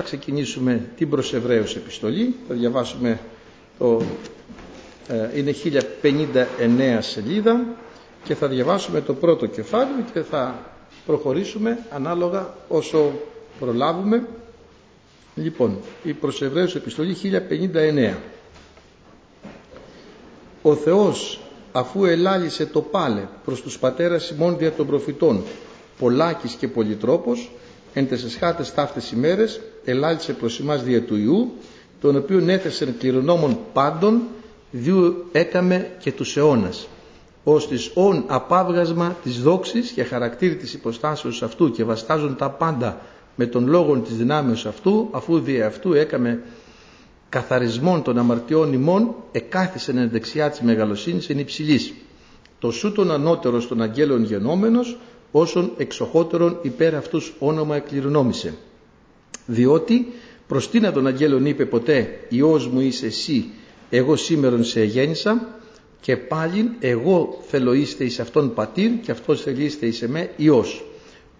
[0.00, 2.34] Θα ξεκινήσουμε την προς Εβραίους επιστολή.
[2.48, 3.20] Θα διαβάσουμε
[3.78, 4.02] το...
[5.08, 5.54] Ε, είναι
[6.02, 7.64] 1059 σελίδα
[8.24, 10.58] και θα διαβάσουμε το πρώτο κεφάλαιο και θα
[11.06, 13.12] προχωρήσουμε ανάλογα όσο
[13.60, 14.26] προλάβουμε.
[15.34, 18.14] Λοιπόν, η προς Εβραίους επιστολή 1059.
[20.62, 21.40] Ο Θεός
[21.72, 25.42] αφού ελάλησε το πάλε προς τους πατέρας ημών δια των προφητών
[25.98, 27.50] πολλάκης και πολυτρόπος
[27.94, 31.52] εν τες εσχάτες ταύτες ημέρες ελάλησε προς εμάς δια του Ιού
[32.00, 34.20] τον οποίον έθεσε κληρονόμων πάντων
[34.70, 36.88] διού έκαμε και τους αιώνας
[37.44, 43.00] ως της όν απάβγασμα της δόξης και χαρακτήρι της υποστάσεως αυτού και βαστάζουν τα πάντα
[43.36, 46.42] με τον λόγο της δυνάμεως αυτού αφού δια αυτού έκαμε
[47.28, 51.94] καθαρισμών των αμαρτιών ημών εκάθισεν εν δεξιά της μεγαλοσύνης εν υψηλής.
[52.58, 54.98] Το σου τον ανώτερος των αγγέλων γενόμενος
[55.32, 58.54] όσων εξοχότερον υπέρ αυτούς όνομα εκληρονόμησε.
[59.46, 60.12] Διότι
[60.48, 63.50] προς τίνα των αγγέλων είπε ποτέ «Υιός μου είσαι εσύ,
[63.90, 65.60] εγώ σήμερον σε γέννησα»
[66.00, 70.84] και πάλιν εγώ θέλω είστε εις αυτόν πατήρ και αυτός θελείστε εις εμέ Υιός.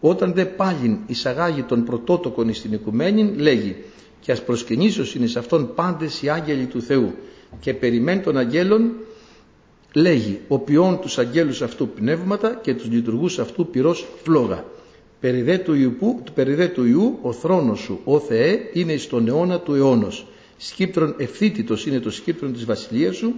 [0.01, 3.77] Όταν δε πάλιν εισαγάγει τον πρωτότοκον εις την οικουμένη λέγει
[4.21, 7.15] και ας προσκυνήσω είναι σε αυτόν πάντες οι άγγελοι του Θεού
[7.61, 8.93] και περιμένει των αγγέλων
[9.93, 14.65] λέγει ποιόν τους αγγέλους αυτού πνεύματα και τους λειτουργούς αυτού πυρός φλόγα.
[15.21, 19.61] Περιδέ του, Ιού, περιδέ του Ιού ο θρόνος σου ο Θεέ είναι εις τον αιώνα
[19.61, 20.27] του αιώνος.
[20.57, 23.35] Σκύπτρον ευθύτητος είναι το σκύπτρον της βασιλείας σου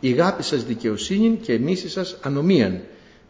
[0.00, 2.80] η γάπη σας δικαιοσύνη και εμίση σας ανομίαν.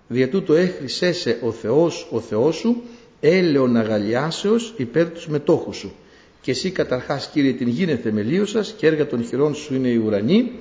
[0.09, 2.83] Δια τούτο έχρισέσαι ο Θεός ο Θεός σου
[3.21, 5.93] έλεον αγαλιάσεως υπέρ τους μετόχους σου.
[6.41, 9.97] Και εσύ καταρχάς Κύριε την γίνε θεμελίο σας και έργα των χειρών σου είναι οι
[9.97, 10.53] ουρανοί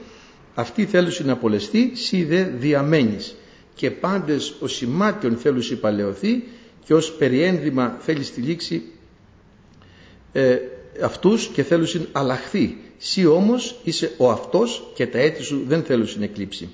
[0.59, 3.35] αυτοί θέλουν να απολεστεί σύ δε διαμένεις.
[3.75, 6.43] Και πάντες ο σημάτιον θέλουν παλαιωθεί
[6.83, 8.83] και ως περιένδυμα θέλει στη λήξη
[10.31, 10.57] ε,
[11.01, 16.07] αυτούς και θέλουν αλλάχθει σύ όμως είσαι ο αυτός και τα έτη σου δεν θέλουν
[16.19, 16.69] εκλείψει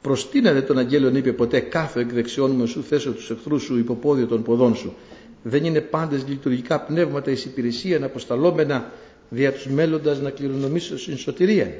[0.00, 4.26] προστείνατε τον αγγέλων είπε ποτέ κάθε εκ δεξιών μου σου θέσω τους εχθρούς σου υποπόδιο
[4.26, 4.94] των ποδών σου
[5.42, 8.92] δεν είναι πάντες λειτουργικά πνεύματα εις υπηρεσία αποσταλόμενα
[9.28, 11.70] δια τους μέλλοντας να κληρονομήσω στην σωτηρία.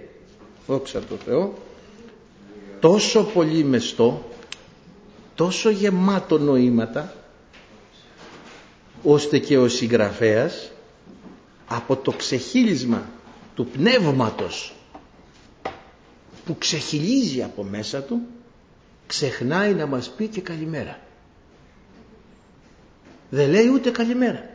[0.66, 1.54] Δόξα τω Θεώ.
[2.81, 4.28] Τόσο πολύ μεστό,
[5.34, 7.15] τόσο γεμάτο νοήματα,
[9.03, 10.71] ώστε και ο συγγραφέας
[11.66, 13.10] από το ξεχύλισμα
[13.54, 14.75] του πνεύματος
[16.44, 18.21] που ξεχυλίζει από μέσα του
[19.06, 21.00] ξεχνάει να μας πει και καλημέρα
[23.31, 24.50] δεν λέει ούτε καλημέρα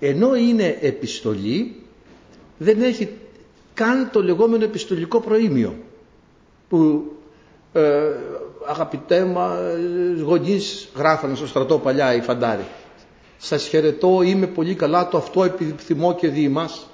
[0.00, 1.82] ενώ είναι επιστολή
[2.58, 3.08] δεν έχει
[3.74, 5.74] καν το λεγόμενο επιστολικό προήμιο
[6.68, 7.04] που
[7.72, 8.02] ε,
[8.68, 9.56] αγαπητέ μα
[10.24, 12.64] γονείς γράφανε στο στρατό παλιά οι φαντάροι.
[13.38, 16.86] Σας χαιρετώ είμαι πολύ καλά το αυτό επιθυμώ και δι' μας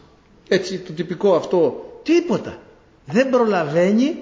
[0.49, 1.85] έτσι το τυπικό αυτό.
[2.03, 2.59] Τίποτα.
[3.07, 4.17] Δεν προλαβαίνει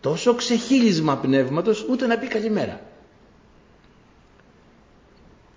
[0.00, 2.80] τόσο ξεχύλισμα πνεύματος ούτε να πει καλημέρα.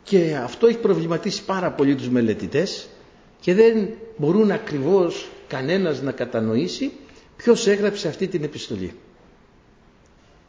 [0.04, 2.88] Και αυτό έχει προβληματίσει πάρα πολύ τους μελετητές
[3.40, 6.92] και δεν μπορούν ακριβώς κανένας να κατανοήσει
[7.38, 8.94] ποιος έγραψε αυτή την επιστολή.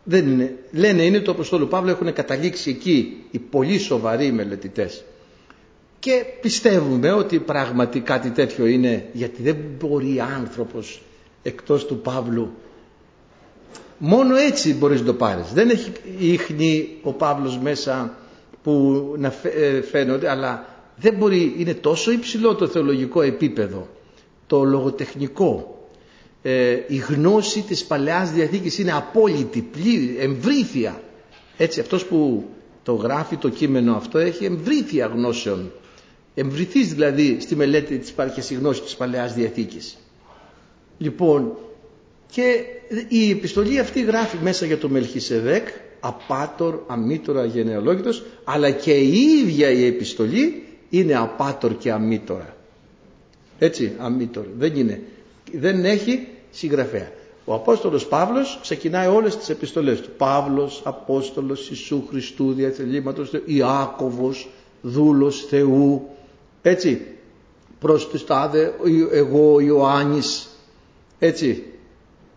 [0.05, 0.57] Δεν είναι.
[0.73, 5.05] Λένε είναι το Αποστόλου Παύλο έχουν καταλήξει εκεί οι πολύ σοβαροί μελετητές.
[5.99, 11.03] Και πιστεύουμε ότι πράγματι κάτι τέτοιο είναι γιατί δεν μπορεί άνθρωπος
[11.43, 12.53] εκτός του Παύλου
[14.03, 15.53] μόνο έτσι μπορείς να το πάρεις.
[15.53, 18.15] Δεν έχει ίχνη ο Παύλος μέσα
[18.63, 23.89] που να ε, φαίνονται αλλά δεν μπορεί, είναι τόσο υψηλό το θεολογικό επίπεδο
[24.51, 25.79] το λογοτεχνικό.
[26.43, 31.03] Ε, η γνώση της Παλαιάς Διαθήκης είναι απόλυτη, πλήρη, εμβρήθεια
[31.57, 32.45] έτσι αυτός που
[32.83, 35.73] το γράφει το κείμενο αυτό έχει εμβρήθεια γνώσεων.
[36.35, 39.97] Εμβρηθείς δηλαδή στη μελέτη της υπάρχει γνώση της Παλαιάς Διαθήκης.
[40.99, 41.57] Λοιπόν
[42.31, 42.65] και
[43.09, 45.69] η επιστολή αυτή γράφει μέσα για το Μελχισεδέκ
[46.01, 52.55] απάτορ, αμήτωρα, γενεολόγητος αλλά και η ίδια η επιστολή είναι απάτορ και αμήτωρα
[53.61, 55.03] έτσι αμήτωρ δεν είναι.
[55.53, 57.13] Δεν έχει συγγραφέα.
[57.45, 60.09] Ο Απόστολος Παύλος ξεκινάει όλες τις επιστολές του.
[60.17, 64.49] Παύλος, Απόστολος Ιησού Χριστού διαθελήματος Ιάκωβος,
[64.83, 66.09] δούλος Θεού.
[66.63, 67.07] Έτσι
[67.81, 68.75] προς τους τάδε
[69.13, 70.49] εγώ Ιωάννης.
[71.19, 71.65] Έτσι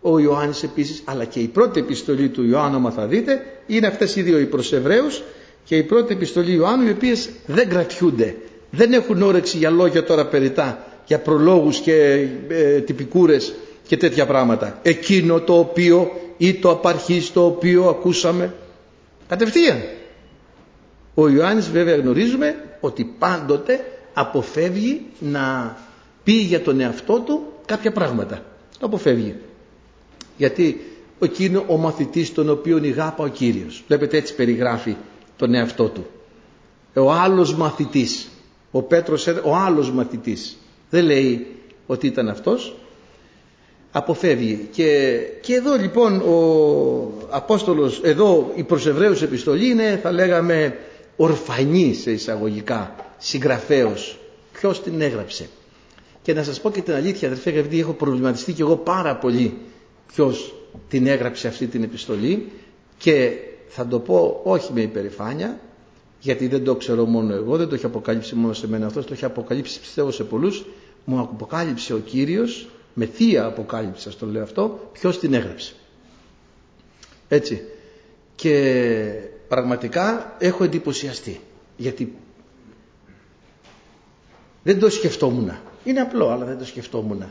[0.00, 1.02] ο Ιωάννης επίσης.
[1.04, 4.72] Αλλά και η πρώτη επιστολή του Ιωάννου θα δείτε είναι αυτές οι δύο οι προς
[4.72, 5.22] Εβραίους.
[5.64, 8.36] Και η πρώτη επιστολή Ιωάννου οι οποίες δεν κρατιούνται.
[8.70, 13.54] Δεν έχουν όρεξη για λόγια τώρα περιτά για προλόγους και ε, τυπικούρες
[13.86, 18.54] και τέτοια πράγματα εκείνο το οποίο ή το απαρχής το οποίο ακούσαμε
[19.28, 19.76] κατευθείαν
[21.14, 23.84] ο Ιωάννης βέβαια γνωρίζουμε ότι πάντοτε
[24.14, 25.76] αποφεύγει να
[26.24, 28.44] πει για τον εαυτό του κάποια πράγματα.
[28.78, 29.34] Το αποφεύγει.
[30.36, 30.80] Γιατί
[31.20, 33.84] εκεί είναι ο μαθητής τον οποίον ηγάπα ο Κύριος.
[33.86, 34.96] Βλέπετε έτσι περιγράφει
[35.36, 36.06] τον εαυτό του.
[36.94, 38.28] Ο άλλος μαθητής.
[38.70, 40.56] Ο Πέτρος, ο άλλος μαθητής.
[40.94, 41.46] Δεν λέει
[41.86, 42.74] ότι ήταν αυτός.
[43.92, 44.68] Αποφεύγει.
[44.72, 50.76] Και, και εδώ λοιπόν ο Απόστολος, εδώ η προς Εβραίους επιστολή είναι θα λέγαμε
[51.16, 54.18] ορφανή σε εισαγωγικά, συγγραφέως.
[54.52, 55.48] Ποιος την έγραψε.
[56.22, 59.56] Και να σας πω και την αλήθεια αδερφέ γιατί έχω προβληματιστεί και εγώ πάρα πολύ
[60.14, 60.54] ποιος
[60.88, 62.50] την έγραψε αυτή την επιστολή
[62.98, 63.32] και
[63.68, 65.58] θα το πω όχι με υπερηφάνεια
[66.24, 69.12] γιατί δεν το ξέρω μόνο εγώ, δεν το έχει αποκαλύψει μόνο σε μένα αυτός, το
[69.12, 70.64] έχει αποκαλύψει πιστεύω σε πολλούς,
[71.04, 75.74] μου αποκάλυψε ο Κύριος, με θεία αποκάλυψη σας το λέω αυτό, ποιος την έγραψε.
[77.28, 77.62] Έτσι.
[78.34, 79.12] Και
[79.48, 81.40] πραγματικά έχω εντυπωσιαστεί,
[81.76, 82.14] γιατί
[84.62, 85.50] δεν το σκεφτόμουν.
[85.84, 87.24] Είναι απλό, αλλά δεν το σκεφτόμουν.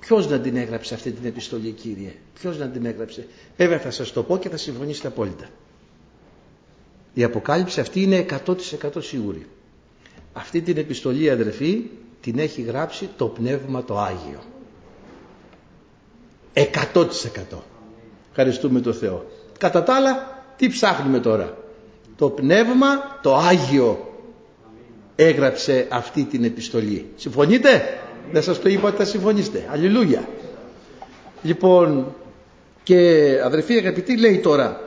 [0.00, 3.26] Ποιος να την έγραψε αυτή την επιστολή, κύριε; Ποιος να την έγραψε;
[3.56, 5.48] Βέβαια θα σας το πω και θα συμφωνήσετε απόλυτα.
[7.14, 8.56] Η αποκάλυψη αυτή είναι 100%
[8.98, 9.46] σίγουρη.
[10.32, 11.82] Αυτή την επιστολή αδερφή
[12.24, 14.40] την έχει γράψει το Πνεύμα το Άγιο.
[16.54, 17.58] 100%.
[18.30, 19.26] Ευχαριστούμε το Θεό.
[19.58, 21.56] Κατά τα άλλα, τι ψάχνουμε τώρα;
[22.16, 24.14] Το Πνεύμα το Άγιο
[25.16, 27.08] έγραψε αυτή την επιστολή.
[27.16, 27.98] Συμφωνείτε;
[28.32, 29.68] Δεν σας το είπα ότι θα συμφωνήσετε.
[29.70, 30.28] Αλληλούια.
[31.42, 32.14] Λοιπόν,
[32.82, 34.80] και αδερφοί αγαπητοί λέει τώρα,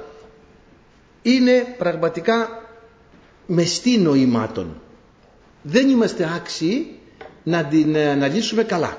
[1.22, 2.64] είναι πραγματικά
[3.46, 4.82] μεστή νοημάτων.
[5.62, 6.98] Δεν είμαστε άξιοι
[7.48, 8.98] να την αναλύσουμε καλά.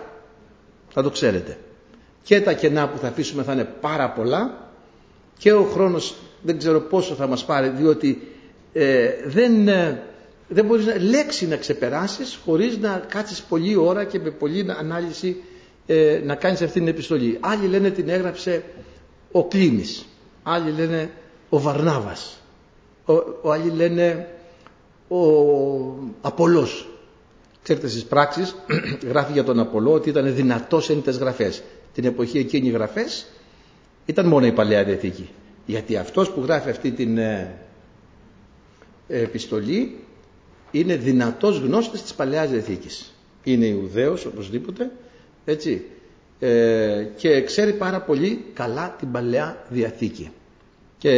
[0.88, 1.58] Θα το ξέρετε.
[2.22, 4.70] Και τα κενά που θα αφήσουμε θα είναι πάρα πολλά
[5.38, 8.28] και ο χρόνος δεν ξέρω πόσο θα μας πάρει διότι
[8.72, 10.02] ε, δεν, ε,
[10.48, 15.42] δεν μπορείς να, λέξη να ξεπεράσεις χωρίς να κάτσεις πολλή ώρα και με πολλή ανάλυση
[15.86, 17.36] ε, να κάνεις αυτή την επιστολή.
[17.40, 18.62] Άλλοι λένε την έγραψε
[19.32, 20.06] ο Κλήμης,
[20.42, 21.10] άλλοι λένε
[21.48, 22.40] ο Βαρνάβας,
[23.04, 23.12] ο,
[23.42, 24.28] ο άλλοι λένε
[25.08, 25.18] ο
[26.20, 26.88] Απολός.
[27.68, 28.54] Ξέρετε στις πράξεις
[29.10, 31.62] γράφει για τον Απολό ότι ήταν δυνατός εν γραφές.
[31.94, 33.26] Την εποχή εκείνη οι γραφές
[34.06, 35.28] ήταν μόνο η Παλαιά Διαθήκη.
[35.66, 37.54] Γιατί αυτός που γράφει αυτή την ε,
[39.08, 39.96] επιστολή
[40.70, 43.14] είναι δυνατός γνώστης της Παλαιάς Διαθήκης.
[43.44, 44.90] Είναι Ιουδαίος οπωσδήποτε,
[45.44, 45.84] έτσι,
[46.38, 50.30] ε, και ξέρει πάρα πολύ καλά την Παλαιά Διαθήκη
[50.98, 51.10] και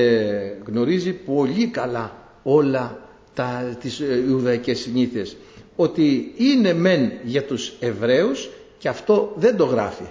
[0.67, 5.37] γνωρίζει πολύ καλά όλα τα, τις ε, Ιουδαϊκές συνήθειες
[5.81, 10.05] ότι είναι μεν για τους Εβραίους και αυτό δεν το γράφει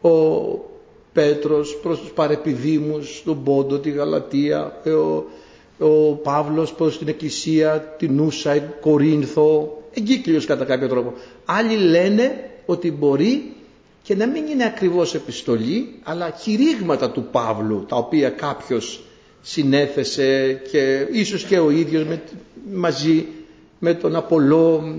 [0.00, 0.10] ο
[1.12, 5.24] Πέτρος προς τους παρεπιδήμους, τον Πόντο, τη Γαλατία, ο,
[5.86, 11.12] ο Παύλος προς την Εκκλησία, την Ούσα, Κορίνθο, εγκύκλειος κατά κάποιο τρόπο.
[11.44, 13.52] Άλλοι λένε ότι μπορεί
[14.02, 19.00] και να μην είναι ακριβώς επιστολή, αλλά κηρύγματα του Παύλου, τα οποία κάποιος
[19.42, 22.22] συνέθεσε και ίσως και ο ίδιος με,
[22.72, 23.26] μαζί
[23.78, 24.94] με τον Απολό,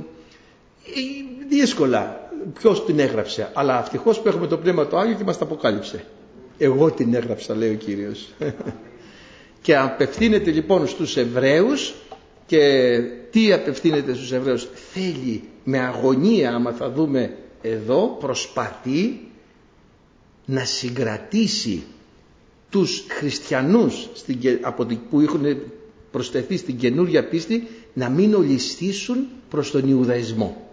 [1.49, 3.51] δύσκολα ποιος την έγραψε.
[3.53, 6.03] Αλλά ευτυχώς που έχουμε το Πνεύμα το Άγιο και μας τα αποκάλυψε.
[6.57, 8.29] Εγώ την έγραψα λέει ο Κύριος.
[9.61, 11.93] και απευθύνεται λοιπόν στους Εβραίους
[12.45, 12.97] και
[13.31, 14.67] τι απευθύνεται στους Εβραίους.
[14.91, 19.19] Θέλει με αγωνία άμα θα δούμε εδώ προσπαθεί
[20.45, 21.83] να συγκρατήσει
[22.69, 24.07] τους χριστιανούς
[25.09, 25.57] που έχουν
[26.11, 27.67] προσθεθεί στην καινούρια πίστη
[27.99, 30.69] να μην ολιστήσουν προς τον Ιουδαϊσμό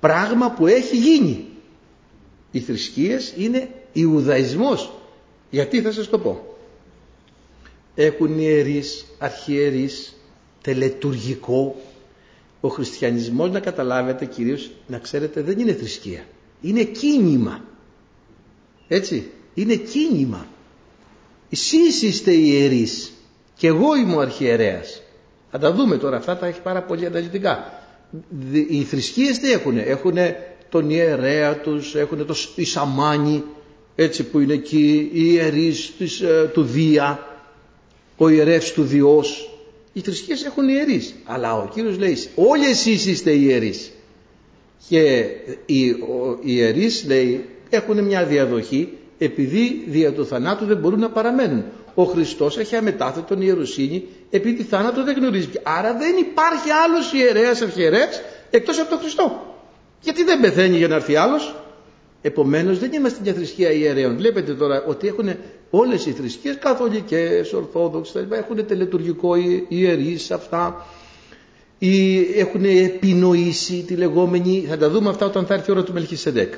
[0.00, 1.44] πράγμα που έχει γίνει.
[2.50, 4.92] Οι θρησκείες είναι Ιουδαϊσμός.
[5.50, 6.56] Γιατί θα σας το πω.
[7.94, 10.16] Έχουν ιερείς, αρχιερείς,
[10.62, 11.80] τελετουργικό.
[12.60, 16.24] Ο χριστιανισμός να καταλάβετε κυρίως, να ξέρετε δεν είναι θρησκεία.
[16.60, 17.64] Είναι κίνημα.
[18.88, 19.30] Έτσι.
[19.54, 20.46] Είναι κίνημα.
[21.50, 23.12] Εσείς είστε ιερείς
[23.56, 25.02] και εγώ είμαι ο αρχιερέας.
[25.50, 27.80] Θα τα δούμε τώρα αυτά, τα έχει πάρα πολύ αναλυτικά
[28.68, 30.16] οι θρησκείες τι έχουν, έχουν
[30.68, 33.44] τον ιερέα τους, έχουν το η σαμάνι,
[33.94, 37.26] έτσι που είναι εκεί, οι ιερείς της, ε, του Δία,
[38.16, 39.54] ο ιερεύς του Διός.
[39.92, 43.90] Οι θρησκείες έχουν ιερείς, αλλά ο Κύριος λέει όλοι εσείς είστε ιερείς.
[44.88, 45.24] Και
[45.66, 45.96] οι, οι
[46.42, 48.88] ιερείς λέει έχουν μια διαδοχή
[49.18, 51.64] επειδή δια του θανάτου δεν μπορούν να παραμένουν.
[51.94, 55.48] Ο Χριστός έχει αμετάθετον ιεροσύνη επειδή θάνατο δεν γνωρίζει.
[55.62, 58.20] Άρα δεν υπάρχει άλλος ιερέας αρχιερέας
[58.50, 59.54] εκτός από τον Χριστό.
[60.00, 61.54] Γιατί δεν πεθαίνει για να έρθει άλλος;
[62.22, 64.16] Επομένως δεν είμαστε μια θρησκεία ιερέων.
[64.16, 65.30] Βλέπετε τώρα ότι έχουν
[65.70, 69.34] όλες οι θρησκείες καθολικές, ορθόδοξες, έχουν τελετουργικό
[69.68, 70.86] ιερείς αυτά.
[71.78, 75.92] ή έχουν επινοήσει τη λεγόμενη, θα τα δούμε αυτά όταν θα έρθει η ώρα του
[75.92, 76.54] Μελχισεδέκ.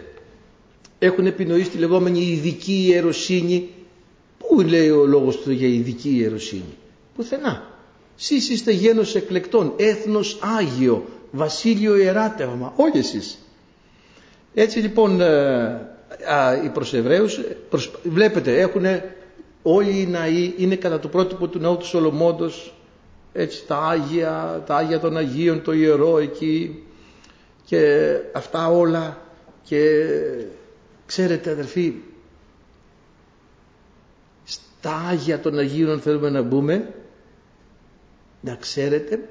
[0.99, 3.69] Έχουν επινοήσει τη λεγόμενη ειδική ιεροσύνη.
[4.49, 6.77] Πού λέει ο λόγος του για ειδική ιεροσύνη;
[7.17, 7.71] Πουθενά.
[8.17, 12.73] Σεις είστε γένος εκλεκτών, έθνος Άγιο, βασίλειο ιεράτευμα.
[12.77, 13.39] Όλοι εσείς.
[14.55, 15.81] Έτσι λοιπόν ε,
[16.65, 17.41] οι προς Εβραίους,
[18.03, 18.85] βλέπετε έχουν
[19.63, 22.75] όλοι οι ναοί είναι κατά το πρότυπο του ναού του Σολομόντος
[23.33, 26.83] έτσι τα Άγια, τα Άγια των Αγίων, το ιερό εκεί
[27.65, 29.19] και αυτά όλα
[29.63, 30.05] και
[31.07, 31.93] ξέρετε αδερφοί
[34.83, 36.95] στα Άγια των Αγίων θέλουμε να μπούμε.
[38.41, 39.29] Να ξέρετε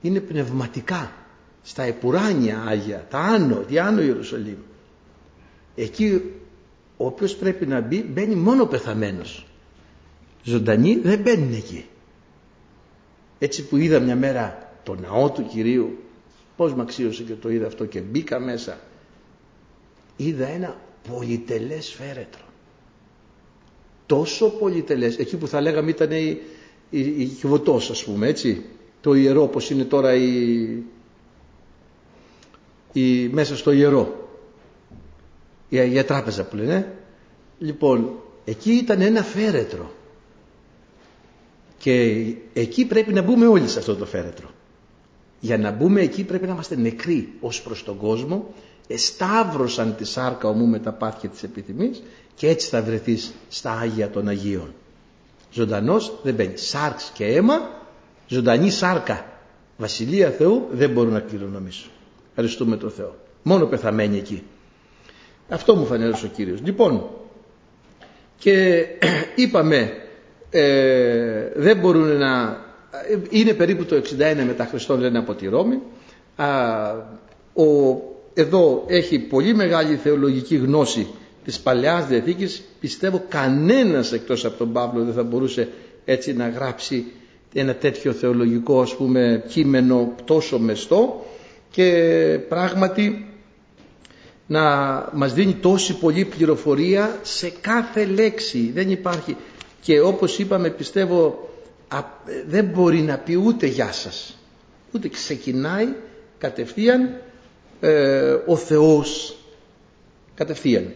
[0.00, 1.12] είναι πνευματικά
[1.62, 4.56] στα επουράνια Άγια τα Άνω, τη Άνω Ιερουσαλήμ.
[5.74, 6.22] Εκεί
[6.96, 9.46] ο οποίος πρέπει να μπει μπαίνει μόνο πεθαμένος.
[10.42, 11.86] Ζωντανοί δεν μπαίνουν εκεί.
[13.38, 15.98] Έτσι που είδα μια μέρα το ναό του Κυρίου
[16.56, 18.78] πως μ' αξίωσε και το είδα αυτό και μπήκα μέσα
[20.16, 20.76] είδα ένα
[21.08, 22.47] πολυτελές φέρετρο
[24.08, 26.38] τόσο πολυτελές εκεί που θα λέγαμε ήταν η,
[26.90, 27.30] η, η
[27.90, 28.62] ας πούμε έτσι
[29.00, 30.62] το ιερό όπως είναι τώρα η,
[32.92, 34.28] η, μέσα στο ιερό.
[35.68, 36.92] Η Αγία Τράπεζα που λένε
[37.58, 38.10] λοιπόν
[38.44, 39.92] εκεί ήταν ένα φέρετρο.
[41.78, 44.50] Και εκεί πρέπει να μπούμε όλοι σε αυτό το φέρετρο.
[45.40, 48.54] Για να μπούμε εκεί πρέπει να είμαστε νεκροί ως προς τον κόσμο,
[48.86, 52.02] εσταύρωσαν τη σάρκα ομού με τα πάθια της επιθυμής
[52.38, 54.74] και έτσι θα βρεθείς στα Άγια των Αγίων.
[55.52, 56.56] Ζωντανός δεν μπαίνει.
[56.56, 57.70] Σάρξ και αίμα,
[58.26, 59.26] ζωντανή σάρκα.
[59.76, 61.90] Βασιλεία Θεού δεν μπορούν να κληρονομήσουν.
[62.28, 63.16] Ευχαριστούμε τον Θεό.
[63.42, 64.42] Μόνο πεθαμένοι εκεί.
[65.48, 66.60] Αυτό μου φανέρωσε ο Κύριος.
[66.64, 67.06] Λοιπόν,
[68.38, 68.84] και
[69.42, 69.92] είπαμε
[70.50, 72.56] ε, δεν μπορούν να...
[73.30, 74.00] Είναι περίπου το 61
[74.46, 75.78] μετά Χριστό λένε από τη Ρώμη.
[76.36, 76.46] Α,
[77.54, 77.64] ο,
[78.34, 81.06] εδώ έχει πολύ μεγάλη θεολογική γνώση
[81.48, 82.62] της Παλαιάς Διαθήκης.
[82.80, 85.68] Πιστεύω κανένας εκτός από τον Παύλο δεν θα μπορούσε
[86.04, 87.04] έτσι να γράψει
[87.54, 91.26] ένα τέτοιο θεολογικό ας πούμε κείμενο τόσο μεστό
[91.70, 91.90] και
[92.48, 93.26] πράγματι
[94.46, 94.62] να
[95.12, 98.70] μας δίνει τόση πολλή πληροφορία σε κάθε λέξη.
[98.74, 99.36] Δεν υπάρχει
[99.80, 101.48] και όπως είπαμε πιστεύω
[102.46, 104.36] δεν μπορεί να πει ούτε γεια σας
[104.92, 105.88] ούτε ξεκινάει
[106.38, 107.20] κατευθείαν
[107.80, 109.36] ε, ο Θεός
[110.34, 110.92] κατευθείαν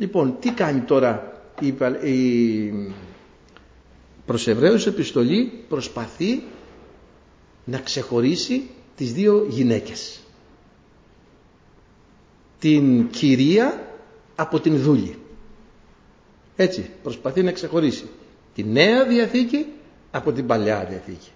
[0.00, 1.66] λοιπόν τι κάνει τώρα η,
[2.10, 2.94] η
[4.26, 6.42] προς Εβραίους επιστολή προσπαθεί
[7.64, 10.20] να ξεχωρίσει τις δύο γυναίκες
[12.58, 13.86] την κυρία
[14.36, 15.18] από την δούλη
[16.56, 18.08] έτσι προσπαθεί να ξεχωρίσει
[18.54, 19.66] τη Νέα Διαθήκη
[20.10, 21.28] από την Παλαιά Διαθήκη.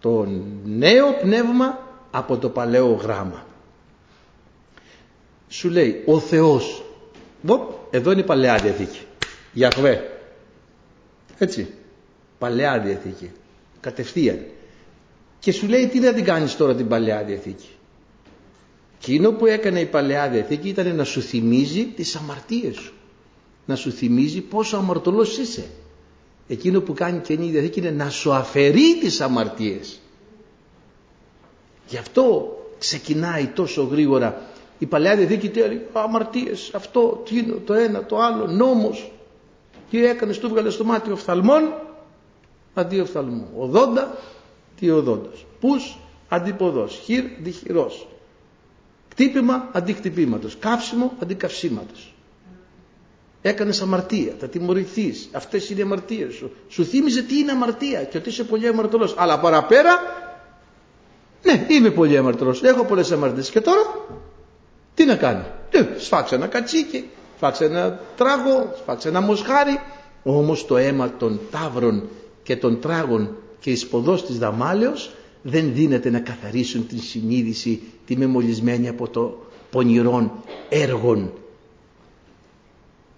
[0.00, 0.26] Το
[0.64, 1.78] νέο πνεύμα
[2.10, 3.46] από το παλαιό γράμμα.
[5.48, 6.82] Σου λέει ο Θεός.
[7.90, 9.00] Εδώ είναι η Παλαιά Διαθήκη.
[9.52, 10.20] Γιαχβέ.
[11.38, 11.68] Έτσι.
[12.38, 13.30] Παλαιά Διαθήκη.
[13.80, 14.38] Κατευθείαν.
[15.38, 17.68] Και σου λέει τι να την κάνεις τώρα την Παλαιά Διαθήκη;
[19.00, 22.92] Εκείνο που έκανε η Παλαιά Διαθήκη ήταν να σου θυμίζει τις αμαρτίες σου.
[23.66, 25.64] Να σου θυμίζει πόσο αμαρτωλός είσαι
[26.48, 30.00] εκείνο που κάνει και η Διαθήκη είναι να σου αφαιρεί τις αμαρτίες
[31.90, 34.49] γι' αυτό ξεκινάει τόσο γρήγορα
[34.80, 39.12] η Παλαιά Διαθήκη τέλει αμαρτίες αυτό, τι είναι, το ένα, το άλλο νόμος
[39.90, 41.72] τι έκανες, του βγάλες στο μάτι οφθαλμών
[42.74, 44.16] αντί οφθαλμού οδόντα,
[44.80, 48.06] τι οδόντας πους, αντιποδός χειρ, διχειρός
[49.08, 52.14] κτύπημα αντί χτυπήματος καύσιμο αντί καυσίματος
[53.42, 55.28] Έκανες αμαρτία, θα τιμωρηθείς.
[55.32, 56.52] Αυτές είναι οι αμαρτίες σου.
[56.68, 59.14] Σου θύμιζε τι είναι αμαρτία και ότι είσαι πολύ αμαρτωλός.
[59.18, 59.98] Αλλά παραπέρα,
[61.42, 62.62] ναι, είμαι πολύ αμαρτωλός.
[62.62, 63.50] Έχω πολλές αμαρτίες.
[63.50, 63.80] Και τώρα,
[65.00, 65.44] τι να κάνω.
[65.70, 69.80] Ε, σφάξε ένα κατσίκι, σφάξε ένα τράγο, σφάξε ένα μοσχάρι.
[70.22, 72.08] Όμως το αίμα των τάβρων
[72.42, 75.10] και των τράγων και η σποδός της δαμάλεως
[75.42, 80.32] δεν δίνεται να καθαρίσουν την συνείδηση τη μεμολισμένη από το πονηρών
[80.68, 81.32] έργων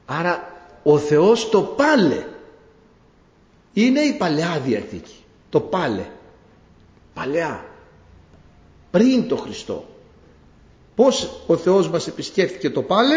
[0.06, 2.26] Άρα ο Θεός το πάλε.
[3.72, 5.14] Είναι η Παλαιά Διαθήκη.
[5.50, 6.06] Το πάλε.
[7.14, 7.64] Παλαιά.
[8.90, 9.86] Πριν το Χριστό.
[10.94, 13.16] Πώς ο Θεός μας επισκέφθηκε το πάλε;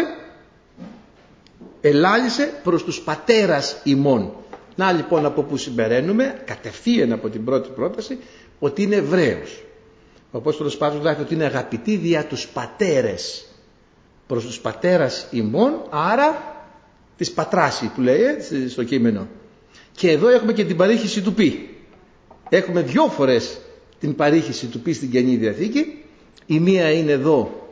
[1.80, 4.32] Ελάλησε προς τους πατέρας ημών.
[4.74, 8.18] Να λοιπόν από που συμπεραίνουμε κατευθείαν από την πρώτη πρόταση
[8.58, 9.64] ότι είναι Εβραίος.
[10.30, 13.46] Ο Απόστολος Παύλος λέει ότι είναι αγαπητή δια τους πατέρες
[14.26, 16.56] προς τους πατέρας ημών άρα
[17.16, 19.26] της πατράση που λέει έτσι, στο κείμενο.
[19.92, 21.68] Και εδώ έχουμε και την παρήχηση του πι.
[22.48, 23.58] Έχουμε δυο φορές
[24.00, 26.04] την παρήχηση του πει στην Καινή Διαθήκη.
[26.46, 27.65] Η μία είναι εδώ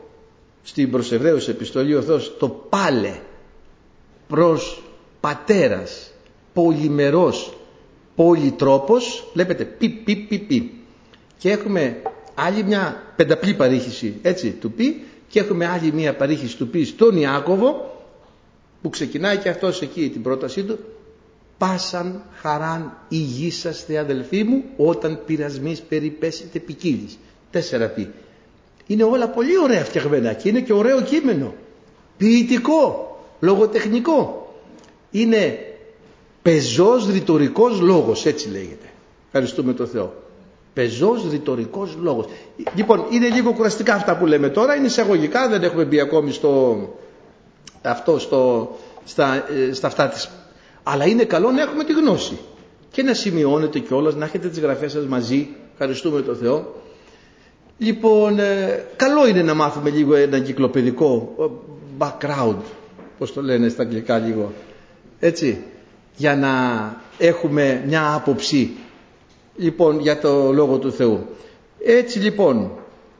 [0.67, 1.11] στην προς
[1.47, 3.19] επιστολή ο Θεός το πάλε
[4.27, 4.83] προς
[5.19, 6.11] πατέρας
[6.53, 7.57] πολυμερός
[8.15, 10.71] πολυτρόπος βλέπετε πι πι πι πι.
[11.37, 12.01] Και έχουμε
[12.35, 17.17] άλλη μια πενταπλή παρήχηση έτσι του πι και έχουμε άλλη μια παρήχηση του πι στον
[17.17, 17.99] Ιάκωβο
[18.81, 20.79] που ξεκινάει και αυτός εκεί την πρότασή του.
[21.57, 27.09] Πάσαν χαράν υγείσαστε αδελφοί μου όταν πειρασμείς περιπέσετε ποικίλη.
[27.51, 28.09] τέσσερα πι
[28.87, 31.53] είναι όλα πολύ ωραία φτιαγμένα και είναι και ωραίο κείμενο.
[32.17, 34.49] Ποιητικό λογοτεχνικό.
[35.11, 35.59] Είναι
[36.41, 38.85] πεζός ρητορικός λόγος έτσι λέγεται.
[39.25, 40.13] Ευχαριστούμε τον Θεό.
[40.73, 42.25] Πεζός ρητορικός λόγος.
[42.75, 46.77] Λοιπόν είναι λίγο κουραστικά αυτά που λέμε τώρα είναι εισαγωγικά δεν έχουμε μπει ακόμη στο
[47.81, 48.69] αυτό στο,
[49.05, 50.29] στα, ε, στα αυτά της.
[50.83, 52.37] Αλλά είναι καλό να έχουμε τη γνώση.
[52.91, 55.47] Και να σημειώνετε κιόλας, να έχετε τις γραφές σας μαζί.
[55.71, 56.75] Ευχαριστούμε τον Θεό
[57.77, 61.43] λοιπόν ε, καλό είναι να μάθουμε λίγο ένα κυκλοπαιδικό ε,
[61.97, 62.61] background
[63.17, 64.53] πώς το λένε στα αγγλικά λίγο
[65.19, 65.63] έτσι
[66.15, 66.51] για να
[67.17, 68.71] έχουμε μια άποψη
[69.55, 71.25] λοιπόν για το Λόγο του Θεού.
[71.83, 72.71] Έτσι λοιπόν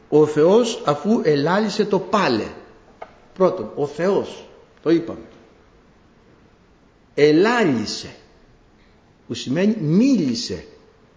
[0.10, 2.48] ο Θεός αφού ελάλησε το πάλε
[3.34, 4.48] πρώτον ο Θεός
[4.84, 5.20] το είπαμε
[7.14, 8.16] ελάλησε
[9.28, 10.66] που σημαίνει μίλησε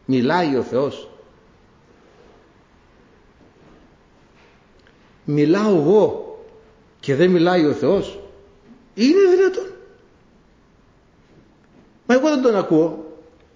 [0.04, 1.07] μιλάει ο Θεός
[5.30, 6.38] μιλάω εγώ
[7.00, 8.18] και δεν μιλάει ο Θεός
[8.94, 9.72] είναι δυνατόν.
[12.06, 13.12] Μα εγώ δεν τον ακούω.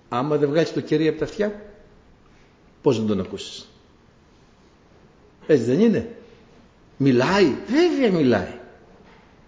[0.09, 1.63] Άμα δεν βγάλεις το κερί από τα αυτιά
[2.83, 3.69] πως δεν τον ακούσεις;
[5.47, 6.15] Έτσι δεν είναι.
[6.97, 7.55] Μιλάει.
[7.67, 8.59] Βέβαια μιλάει.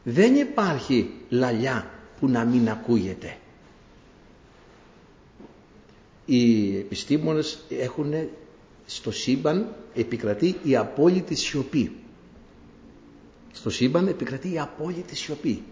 [0.03, 1.91] Δεν υπάρχει λαλιά
[2.21, 3.37] που να μην ακούγεται.
[6.27, 8.15] Οι επιστήμονες έχουν
[8.87, 12.04] στο σύμπαν επικρατεί η απόλυτη σιωπή.
[13.55, 15.63] Στο σύμπαν επικρατεί η απόλυτη σιωπή.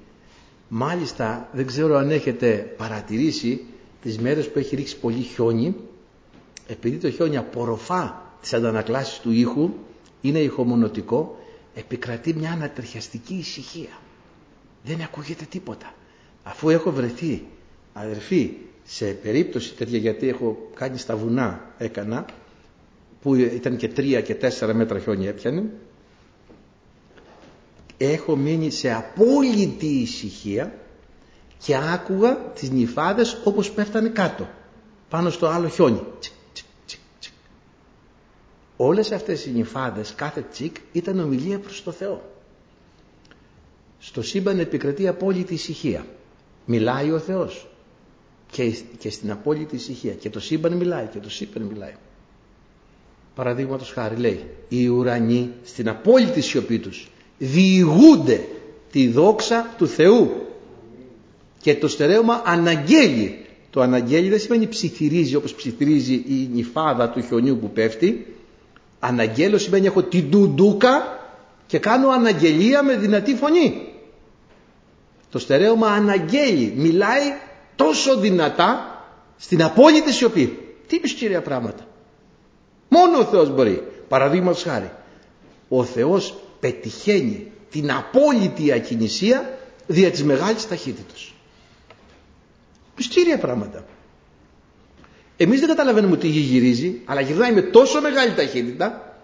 [0.68, 3.64] Μάλιστα δεν ξέρω αν έχετε παρατηρήσει
[4.02, 5.74] τις μέρες που έχει ρίξει πολύ χιόνι
[6.66, 9.70] επειδή το χιόνι απορροφά τις αντανακλάσεις του ήχου
[10.20, 11.38] είναι ηχομονωτικό
[11.74, 13.98] επικρατεί μια ανατριχιαστική ησυχία.
[14.85, 15.94] Δεν ακούγεται τίποτα
[16.42, 17.42] αφού έχω βρεθεί
[17.92, 18.52] αδερφοί
[18.85, 22.24] σε περίπτωση τέτοια γιατί έχω κάνει στα βουνά έκανα
[23.22, 25.64] που ήταν και τρία και τέσσερα μέτρα χιόνι έπιανε
[28.10, 30.74] έχω μείνει σε απόλυτη ησυχία
[31.64, 34.48] και άκουγα τις νυφάδες όπως πέφτανε κάτω
[35.08, 36.02] πάνω στο άλλο χιόνι.
[38.76, 42.30] Όλες αυτές οι νυφάδες κάθε τσικ ήταν ομιλία προς το Θεό.
[43.98, 46.06] Στο σύμπαν επικρατεί απόλυτη ησυχία.
[46.64, 47.66] Μιλάει ο Θεός.
[48.50, 50.12] Και, και στην απόλυτη ησυχία.
[50.12, 51.94] Και το σύμπαν μιλάει και το σύμπαν μιλάει.
[53.34, 57.12] Παραδείγματος χάρη λέει οι ουρανοί στην απόλυτη σιωπή τους
[57.44, 58.44] διηγούνται
[58.92, 60.31] τη δόξα του Θεού
[61.61, 67.59] και το στερέωμα αναγγέλει το αναγγέλει δεν σημαίνει ψιθυρίζει όπως ψιθυρίζει η νυφάδα του χιονιού
[67.59, 68.26] που πέφτει
[69.00, 71.18] αναγγέλω σημαίνει έχω την ντουντούκα
[71.66, 73.92] και κάνω αναγγελία με δυνατή φωνή
[75.33, 77.22] το στερέωμα αναγγέλει, μιλάει
[77.76, 79.05] τόσο δυνατά
[79.38, 80.59] στην απόλυτη σιωπή.
[80.87, 81.87] Τι είπες κύρια πράγματα.
[82.88, 83.83] Μόνο ο Θεός μπορεί.
[84.09, 84.90] Παραδείγματος χάρη.
[85.68, 91.33] Ο Θεός πετυχαίνει την απόλυτη ακινησία δια της μεγάλης ταχύτητας.
[92.96, 93.85] Μυστήρια πράγματα.
[95.37, 99.16] Εμείς δεν καταλαβαίνουμε ότι η γη γυρίζει, αλλά γυρνάει με τόσο μεγάλη ταχύτητα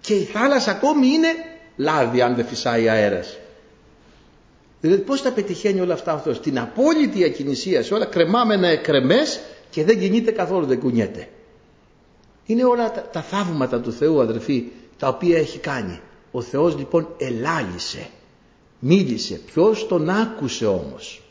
[0.00, 1.28] και η θάλασσα ακόμη είναι
[1.76, 3.38] λάδι αν δεν φυσάει αέρας.
[4.80, 6.40] Δηλαδή πώς τα πετυχαίνει όλα αυτά ο Θεός.
[6.40, 11.28] Την απόλυτη ακινησία σε όλα κρεμάμενα εκρεμές και δεν κινείται καθόλου, δεν κουνιέται.
[12.46, 14.64] Είναι όλα τα, τα θαύματα του Θεού αδερφοί
[14.98, 16.00] τα οποία έχει κάνει.
[16.36, 18.10] Ο Θεός λοιπόν ελάλησε,
[18.78, 19.34] μίλησε.
[19.34, 21.22] Ποιος τον άκουσε όμως;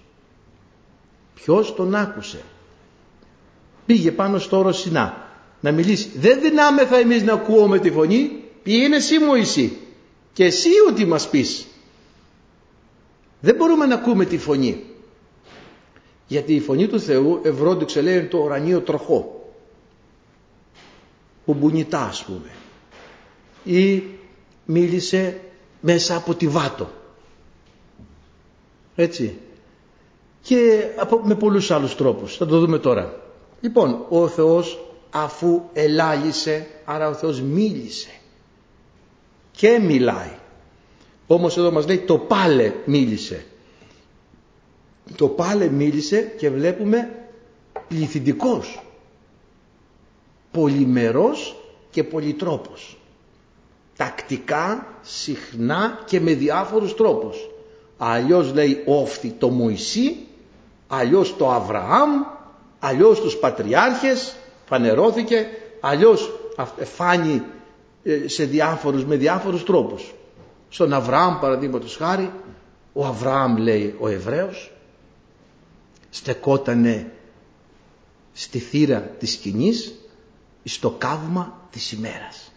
[1.36, 2.42] Ποιος τον άκουσε;
[3.86, 5.28] Πήγε πάνω στο όρο Σινά
[5.62, 6.12] να μιλήσει.
[6.16, 8.44] Δεν δυνάμεθα εμείς να ακούω τη φωνή.
[8.64, 9.78] Πήγαινε εσύ Μωυσή;
[10.34, 11.66] Και εσύ ότι μας πεις.
[13.40, 14.84] Δεν μπορούμε να ακούμε τη φωνή.
[16.28, 19.52] Γιατί η φωνή του Θεού ευρόντιξε λέει το ουρανίο τροχό.
[21.46, 22.50] Που μπουνιτά ας πούμε.
[23.64, 24.04] Ή
[24.66, 25.40] μίλησε
[25.82, 26.90] μέσα από τη βάτο.
[28.96, 29.38] Έτσι.
[30.42, 32.38] Και από, με πολλούς άλλους τρόπους.
[32.38, 33.22] Θα το δούμε τώρα.
[33.62, 38.10] Λοιπόν, ο Θεός αφού ελάλησε, άρα ο Θεός μίλησε.
[39.52, 40.38] Και μιλάει.
[41.28, 43.46] Όμως εδώ μας λέει το πάλε μίλησε.
[45.16, 47.28] Το πάλε μίλησε και βλέπουμε
[47.88, 48.84] πληθυντικός.
[50.52, 51.56] Πολυμερός
[51.92, 52.98] και πολυτρόπος.
[53.98, 57.38] Τακτικά, συχνά και με διάφορους τρόπους.
[57.98, 60.18] Αλλιώς λέει όφθη το Μωυσή,
[60.88, 62.12] αλλιώς το Αβραάμ,
[62.80, 65.48] αλλιώς τους πατριάρχες, φανερώθηκε,
[65.80, 66.32] αλλιώς
[66.96, 67.44] φάνει
[68.04, 70.14] ε, σε διάφορους, με διάφορους τρόπους.
[70.70, 72.32] Στον Αβραάμ παραδείγματος χάρη,
[72.94, 74.72] ο Αβραάμ λέει ο Εβραίος,
[76.10, 77.12] στεκότανε
[78.34, 79.94] στη θύρα της σκηνής
[80.64, 82.53] στο καύμα της ημέρας.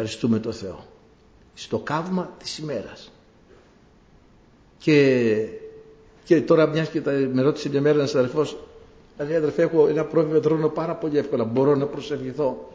[0.00, 0.84] Ευχαριστούμε το Θεό.
[1.54, 3.12] Στο καύμα της ημέρας.
[4.78, 5.48] Και,
[6.24, 8.56] και τώρα μιας και τα, με ρώτησε μια μέρα ένας αδερφός
[9.26, 11.44] λέει αδερφέ έχω ένα πρόβλημα τρώνω πάρα πολύ εύκολα.
[11.44, 12.72] Μπορώ να προσευχηθώ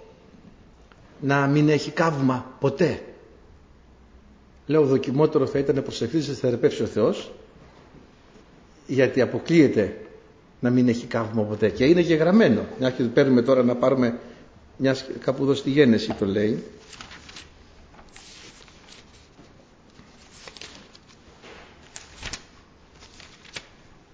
[1.20, 3.02] να μην έχει καύμα ποτέ.
[4.68, 7.32] Λέω δοκιμότερο θα ήταν να προσευχθείς να θεραπεύσει ο Θεός
[8.88, 9.98] γιατί αποκλείεται
[10.60, 14.20] να μην έχει καύμα ποτέ και είναι γεγραμμένο μια και παίρνουμε τώρα να πάρουμε
[14.78, 16.64] μιας κάπου εδώ στη γένεση το λέει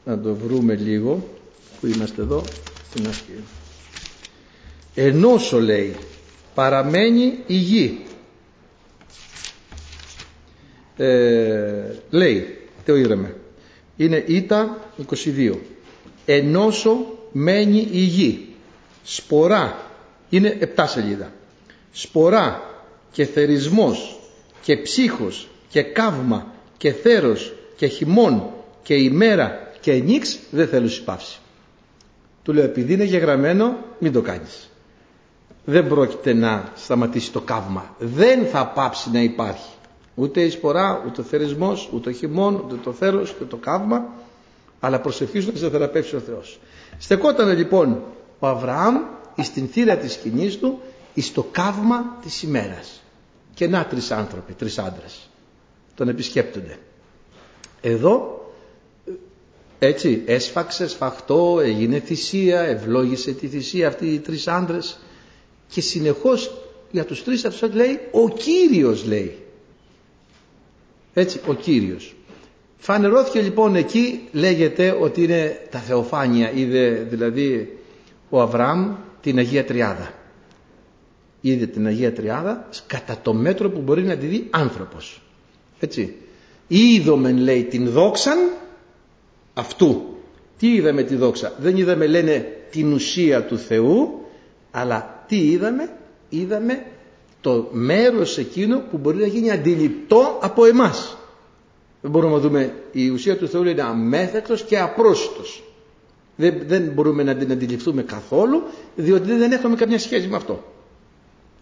[0.10, 1.28] να το βρούμε λίγο
[1.80, 2.43] που είμαστε εδώ
[2.89, 3.43] στην αρχή
[4.95, 5.95] ενώσο λέει
[6.54, 8.00] παραμένει η γη.
[10.98, 13.36] Ε, λέει το είδαμε.
[13.98, 14.91] Είναι ήττα
[15.26, 15.52] 22
[16.26, 18.48] ενώσο μένει η γη.
[19.04, 19.78] Σπορά.
[20.30, 21.32] Είναι 7 σελίδα.
[21.91, 22.62] Σπορά
[23.12, 24.19] και θερισμός
[24.62, 28.43] και ψύχος και καύμα και θέρος και χειμών
[28.84, 31.39] και ημέρα και νύξ δεν θέλω συμπαύση
[32.43, 34.69] του λέω επειδή είναι γεγραμμένο μην το κάνεις
[35.65, 39.69] δεν πρόκειται να σταματήσει το καύμα δεν θα πάψει να υπάρχει
[40.15, 44.05] ούτε η σπορά ούτε ο θερισμός ούτε ο χειμών ούτε το θέρος ούτε το καύμα
[44.79, 46.59] αλλά προσευχήσουν να σε θεραπεύσει ο Θεός.
[46.97, 48.01] Στεκόταν λοιπόν
[48.39, 48.95] ο Αβραάμ
[49.41, 50.79] στην θύρα της σκηνής του
[51.13, 53.01] εις το καύμα της ημέρας.
[53.53, 55.29] Και να τρεις άνθρωποι, τρεις άντρες.
[55.95, 56.77] Τον επισκέπτονται.
[57.81, 58.38] Εδώ
[59.79, 64.99] έτσι έσφαξες σφαχτό, έγινε θυσία, ευλόγησε τη θυσία αυτοί οι τρεις άντρες
[65.67, 66.57] και συνεχώς
[66.91, 69.37] για τους τρεις αυτούς λέει ο Κύριος λέει.
[71.13, 72.15] Έτσι ο Κύριος.
[72.77, 77.77] Φανερώθηκε λοιπόν εκεί λέγεται ότι είναι τα θεοφάνεια είδε δηλαδή
[78.29, 80.13] ο Αβραάμ την Αγία Τριάδα
[81.41, 85.21] είδε την Αγία Τριάδα κατά το μέτρο που μπορεί να τη δει άνθρωπος
[85.79, 86.15] έτσι
[86.67, 88.37] είδομεν λέει την δόξαν
[89.53, 90.01] αυτού
[90.57, 94.21] τι είδαμε τη δόξα; Δεν είδαμε λένε την ουσία του Θεού
[94.71, 95.89] αλλά τι είδαμε;
[96.29, 96.85] Είδαμε
[97.41, 101.17] το μέρος εκείνο που μπορεί να γίνει αντιληπτό από εμάς
[102.01, 105.63] δεν μπορούμε να δούμε, η ουσία του Θεού είναι αμέθεκτος και απρόσιτος.
[106.35, 108.63] Δεν, δεν μπορούμε να την αντιληφθούμε καθόλου,
[108.95, 110.63] διότι δεν έχουμε καμιά σχέση με αυτό.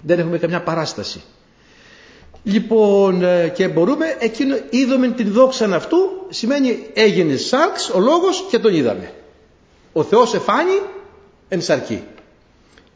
[0.02, 1.24] Δεν έχουμε καμιά παράσταση.
[2.48, 5.98] Λοιπόν, ε, και μπορούμε, εκείνο είδαμε την δόξα αυτού,
[6.30, 9.12] σημαίνει έγινε σάρξ ο λόγος και τον είδαμε.
[9.94, 10.80] Ο Θεός εφάνει
[11.48, 12.04] εν σαρκή.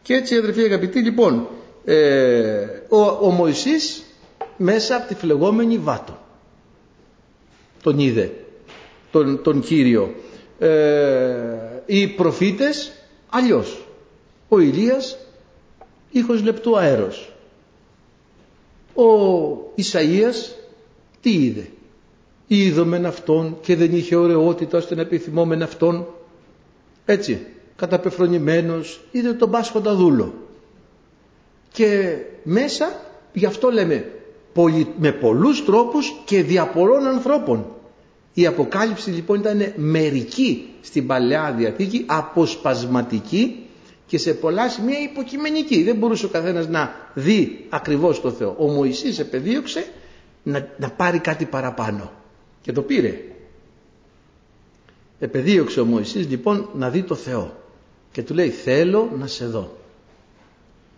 [0.02, 1.48] Και έτσι αδερφοί αγαπητοί, λοιπόν,
[1.86, 4.04] ε, ο, ο Μωυσής
[4.58, 6.20] μέσα από τη φλεγόμενη βάτο
[7.84, 8.32] τον είδε
[9.12, 10.16] τον, τον Κύριο
[10.60, 11.46] ε,
[11.86, 12.92] οι προφήτες
[13.30, 13.86] αλλιώς
[14.50, 15.18] ο Ηλίας
[16.12, 17.31] ήχος λεπτού αέρος
[18.96, 20.56] ο Ισαΐας
[21.22, 21.68] τι είδε;
[22.48, 26.06] Είδομεν αυτόν και δεν είχε ωραιότητα ώστε να επιθυμόμεν αυτόν
[27.06, 30.34] έτσι καταπεφρονημένος είδε τον Πάσχοντα δούλο
[31.72, 33.02] και μέσα
[33.34, 34.12] γι' αυτό λέμε
[34.98, 37.66] με πολλούς τρόπους και δια πολλών ανθρώπων.
[38.34, 43.66] Η Αποκάλυψη λοιπόν ήταν μερική στην Παλαιά Διαθήκη, αποσπασματική
[44.12, 45.84] και σε πολλά σημεία υποκειμενική.
[45.84, 48.56] Δεν μπορούσε ο καθένας να δει ακριβώς το Θεό.
[48.60, 49.86] Ο Μωυσής επεδίωξε
[50.44, 52.12] να, να πάρει κάτι παραπάνω
[52.62, 53.22] και το πήρε.
[55.20, 57.58] Επεδίωξε ο Μωυσής λοιπόν να δει το Θεό
[58.12, 59.78] και του λέει θέλω να σε δω.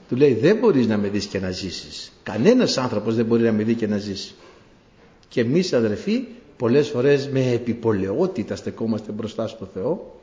[0.10, 2.12] Του λέει δεν μπορείς να με δεις και να ζήσεις.
[2.24, 4.36] Κανένας άνθρωπος δεν μπορεί να με δει και να ζήσει.
[5.28, 6.24] Και εμείς αδερφοί
[6.58, 10.22] πολλές φορές με επιπολαιότητα στεκόμαστε μπροστά στο Θεό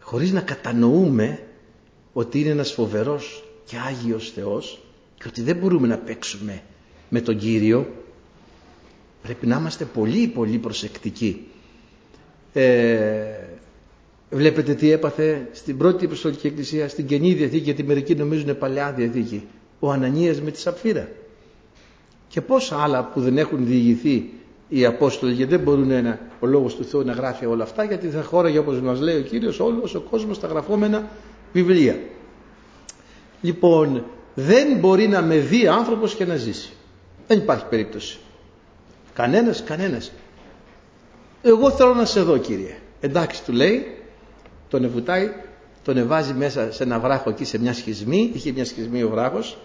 [0.00, 1.40] χωρίς να κατανοούμε
[2.18, 4.82] ότι είναι ένας φοβερός και Άγιος Θεός
[5.14, 6.62] και ότι δεν μπορούμε να παίξουμε
[7.08, 7.86] με τον Κύριο
[9.22, 11.46] πρέπει να είμαστε πολύ πολύ προσεκτικοί
[12.52, 13.46] ε,
[14.30, 19.46] Βλέπετε τι έπαθε στην πρώτη Αποστολική Εκκλησία, στην Καινή Διαθήκη, γιατί μερικοί νομίζουν Παλαιά Διαθήκη.
[19.80, 21.08] Ο Ανανίας με τη Σαπφύρα.
[22.28, 24.30] Και πόσα άλλα που δεν έχουν διηγηθεί
[24.68, 28.08] οι Απόστολοι, γιατί δεν μπορούν να, ο Λόγος του Θεού να γράφει όλα αυτά, γιατί
[28.08, 31.08] θα χώραγε όπως μας λέει ο Κύριος όλος ο κόσμος τα γραφόμενα
[31.62, 31.98] βιβλία.
[33.40, 36.72] Λοιπόν, δεν μπορεί να με δει άνθρωπος και να ζήσει.
[37.26, 38.18] Δεν υπάρχει περίπτωση.
[39.14, 40.12] Κανένας, κανένας.
[41.42, 42.76] Εγώ θέλω να σε δω κύριε.
[43.00, 43.86] Εντάξει του λέει,
[44.68, 45.32] τον εβουτάει,
[45.84, 49.58] τον εβάζει μέσα σε ένα βράχο εκεί σε μια σχισμή, είχε μια σχισμή ο βράχος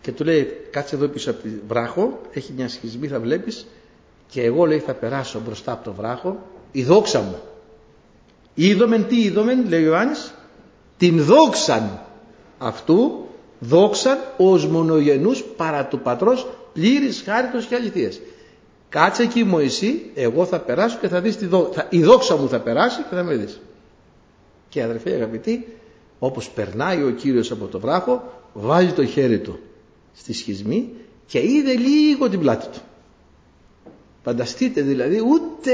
[0.00, 3.66] και του λέει κάτσε εδώ πίσω από τη βράχο, έχει μια σχισμή θα βλέπεις
[4.28, 7.38] και εγώ λέει θα περάσω μπροστά από το βράχο, η δόξα μου.
[8.54, 10.34] Είδομεν τι είδομεν λέει ο Ιωάννης,
[11.02, 12.00] την δόξαν
[12.58, 13.26] αυτού
[13.58, 18.20] δόξαν ως μονογενούς παρά του πατρός πλήρης χάριτος και αληθείας.
[18.88, 21.86] Κάτσε εκεί Μωυσή, εγώ θα περάσω και θα δεις τη δόξα.
[21.90, 23.60] Η δόξα μου θα περάσει και θα με δεις.
[24.68, 25.66] Και αδερφοί αγαπητοί,
[26.18, 29.58] όπως περνάει ο Κύριος από το βράχο, βάλει το χέρι του
[30.12, 30.92] στη σχισμή
[31.26, 32.80] και είδε λίγο την πλάτη του.
[34.22, 35.72] Φανταστείτε δηλαδή ούτε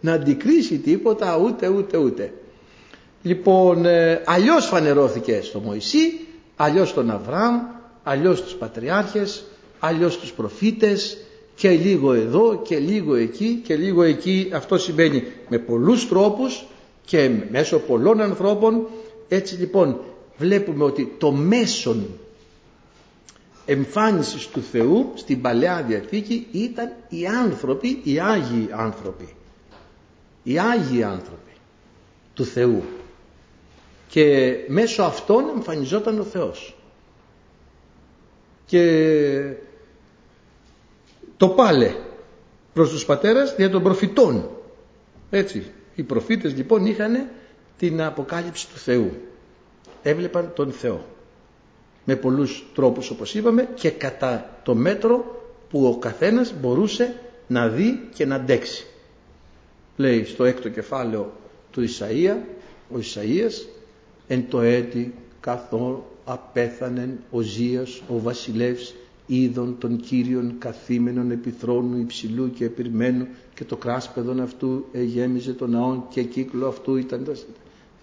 [0.00, 2.32] να αντικρίσει τίποτα, ούτε ούτε ούτε.
[3.26, 6.20] Λοιπόν, ε, αλλιώς φανερώθηκε στο Μωυσή,
[6.56, 7.60] αλλιώς στον Αβραάμ,
[8.02, 9.44] αλλιώς στους πατριάρχες,
[9.78, 11.18] αλλιώς στους προφήτες
[11.54, 14.50] και λίγο εδώ και λίγο εκεί και λίγο εκεί.
[14.52, 16.64] Αυτό συμβαίνει με πολλούς τρόπους
[17.04, 18.86] και μέσω πολλών ανθρώπων.
[19.28, 20.00] Έτσι λοιπόν
[20.38, 22.06] βλέπουμε ότι το μέσον
[23.66, 29.34] εμφάνισης του Θεού στην Παλαιά Διαθήκη ήταν οι άνθρωποι, οι Άγιοι άνθρωποι.
[30.42, 31.52] Οι Άγιοι άνθρωποι
[32.34, 32.82] του Θεού.
[34.08, 36.76] Και μέσω αυτών εμφανιζόταν ο Θεός.
[38.66, 39.52] Και
[41.36, 41.94] το πάλε
[42.72, 44.50] προς τους πατέρας δια των προφητών.
[45.30, 45.72] Έτσι.
[45.94, 47.28] Οι προφήτες λοιπόν είχαν
[47.78, 49.12] την αποκάλυψη του Θεού.
[50.02, 51.04] Έβλεπαν τον Θεό.
[52.04, 55.40] Με πολλούς τρόπους όπως είπαμε και κατά το μέτρο
[55.70, 57.14] που ο καθένας μπορούσε
[57.46, 58.86] να δει και να αντέξει.
[59.96, 61.32] Λέει στο έκτο κεφάλαιο
[61.70, 62.36] του Ισαΐα,
[62.94, 63.66] ο Ισαΐας,
[64.26, 68.94] εν το έτη καθό απέθανεν ο Ζίας ο βασιλεύς
[69.26, 76.04] είδων των Κύριων καθήμενων επιθρόνου υψηλού και επιρμένου και το κράσπεδον αυτού εγέμιζε τον ναόν
[76.10, 77.36] και κύκλο αυτού ήταν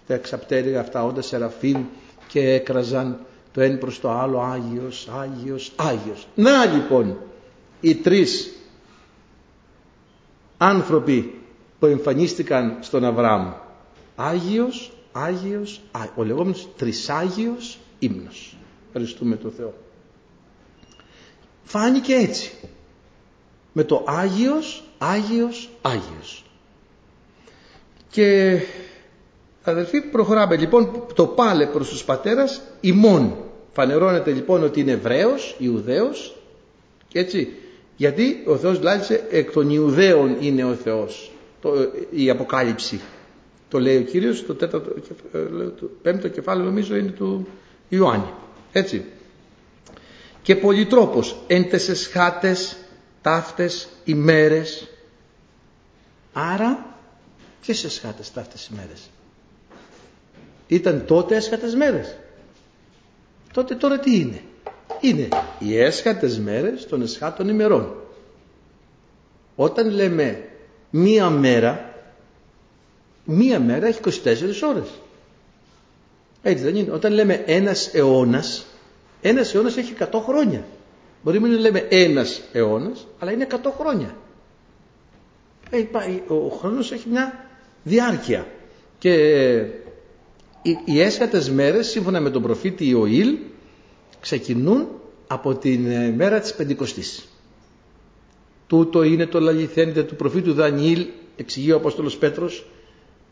[0.08, 1.84] τα εξαπτέρυγα αυτά όντα σεραφείμ
[2.28, 3.20] και έκραζαν
[3.54, 6.28] το ένα προς το άλλο Άγιος, Άγιος, Άγιος.
[6.36, 7.18] Να λοιπόν
[7.82, 8.54] οι τρεις
[10.58, 11.34] άνθρωποι
[11.80, 13.52] που εμφανίστηκαν στον Αβραάμ.
[14.16, 15.82] Άγιος, Άγιος,
[16.16, 18.58] ο λεγόμενος τρισάγιος ύμνος.
[18.88, 19.74] Ευχαριστούμε τον Θεό.
[21.64, 22.52] Φάνηκε έτσι.
[23.74, 26.46] Με το Άγιος, Άγιος, Άγιος.
[28.10, 28.60] Και
[29.64, 33.36] αδελφοί προχωράμε λοιπόν το πάλε προς τους πατέρας ημών.
[33.74, 36.36] Φανερώνεται λοιπόν ότι είναι Εβραίος, Ιουδαίος
[37.08, 37.54] και έτσι.
[37.96, 41.32] Γιατί ο Θεός λάλησε εκ των Ιουδαίων είναι ο Θεός.
[41.62, 41.74] Το,
[42.10, 43.02] η Αποκάλυψη.
[43.74, 44.90] Το λέει ο Κύριος το, τέταρτο,
[45.80, 47.48] το πέμπτο κεφάλαιο νομίζω είναι του
[47.90, 48.34] Ιωάννη.
[48.72, 49.06] Έτσι.
[50.42, 52.78] Και πολυτρόπος εν τεσες χάτες
[53.22, 54.88] ταύτες ημέρες
[56.34, 56.98] άρα
[57.62, 59.10] ποιες εσχάτες ταύτες ημέρες;
[60.68, 62.16] Ήταν τότε έσχατες μέρες.
[63.54, 64.42] Τότε τώρα τι είναι;
[65.02, 65.28] Είναι
[65.60, 67.96] οι έσχατες μέρες των εσχάτων ημερών.
[69.56, 70.48] Όταν λέμε
[70.90, 71.93] μία μέρα
[73.26, 74.10] μία μέρα έχει 24
[74.70, 74.88] ώρες
[76.42, 78.66] έτσι δεν είναι όταν λέμε ένας αιώνας
[79.26, 80.66] ένας αιώνας έχει 100 χρόνια.
[81.24, 84.16] Μπορεί να λέμε ένας αιώνας, αλλά είναι 100 χρόνια.
[85.70, 85.84] Ε,
[86.34, 87.46] ο χρόνος έχει μια
[87.84, 88.48] διάρκεια.
[89.00, 89.14] Και
[90.86, 93.38] οι έσχατες μέρες, σύμφωνα με τον προφήτη Ιωήλ,
[94.20, 94.88] ξεκινούν
[95.28, 97.28] από την ε, μέρα της Πεντηκοστής.
[98.68, 101.06] Τούτο είναι το λαληθέντε του προφήτου Δανιήλ,
[101.36, 102.66] εξηγεί ο Απόστολος Πέτρος,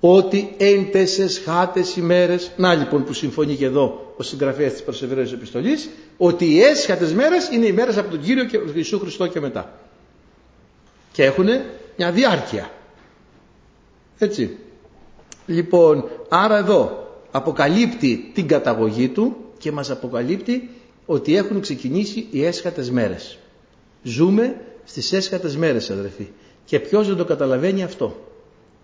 [0.03, 5.33] ότι εν τέσσερις χάτες ημέρες, να λοιπόν που συμφωνεί και εδώ ο συγγραφέας της προσεβραίωσης
[5.33, 9.27] επιστολής, ότι οι έσχατες μέρες είναι οι μέρες από τον Κύριο και τον Ιησού Χριστό
[9.27, 9.79] και μετά.
[11.11, 11.47] Και έχουν
[11.97, 12.71] μια διάρκεια.
[14.17, 14.57] Έτσι.
[15.45, 20.69] Λοιπόν, άρα εδώ αποκαλύπτει την καταγωγή του και μας αποκαλύπτει
[21.05, 23.37] ότι έχουν ξεκινήσει οι έσχατες μέρες.
[24.03, 26.27] Ζούμε στις έσχατες μέρες αδερφοί.
[26.65, 28.15] Και ποιος δεν το καταλαβαίνει αυτό.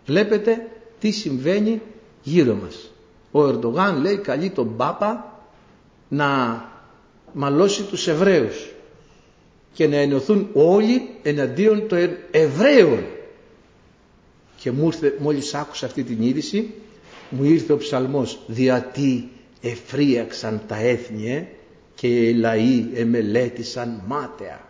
[0.05, 0.67] Βλέπετε
[0.99, 1.81] τι συμβαίνει
[2.23, 2.91] γύρω μας.
[3.31, 5.41] Ο Ερντογάν λέει καλεί τον Πάπα
[6.07, 6.61] να
[7.33, 8.71] μαλώσει τους Εβραίους
[9.73, 13.05] και να ενωθούν όλοι εναντίον των Εβραίων.
[14.57, 16.73] Και μου ήρθε, μόλις άκουσα αυτή την είδηση,
[17.29, 19.29] μου ήρθε ο ψαλμός «Διατί
[19.61, 21.45] εφρίαξαν τα έθνη ε,
[21.95, 24.67] και οι λαοί εμελέτησαν μάταια».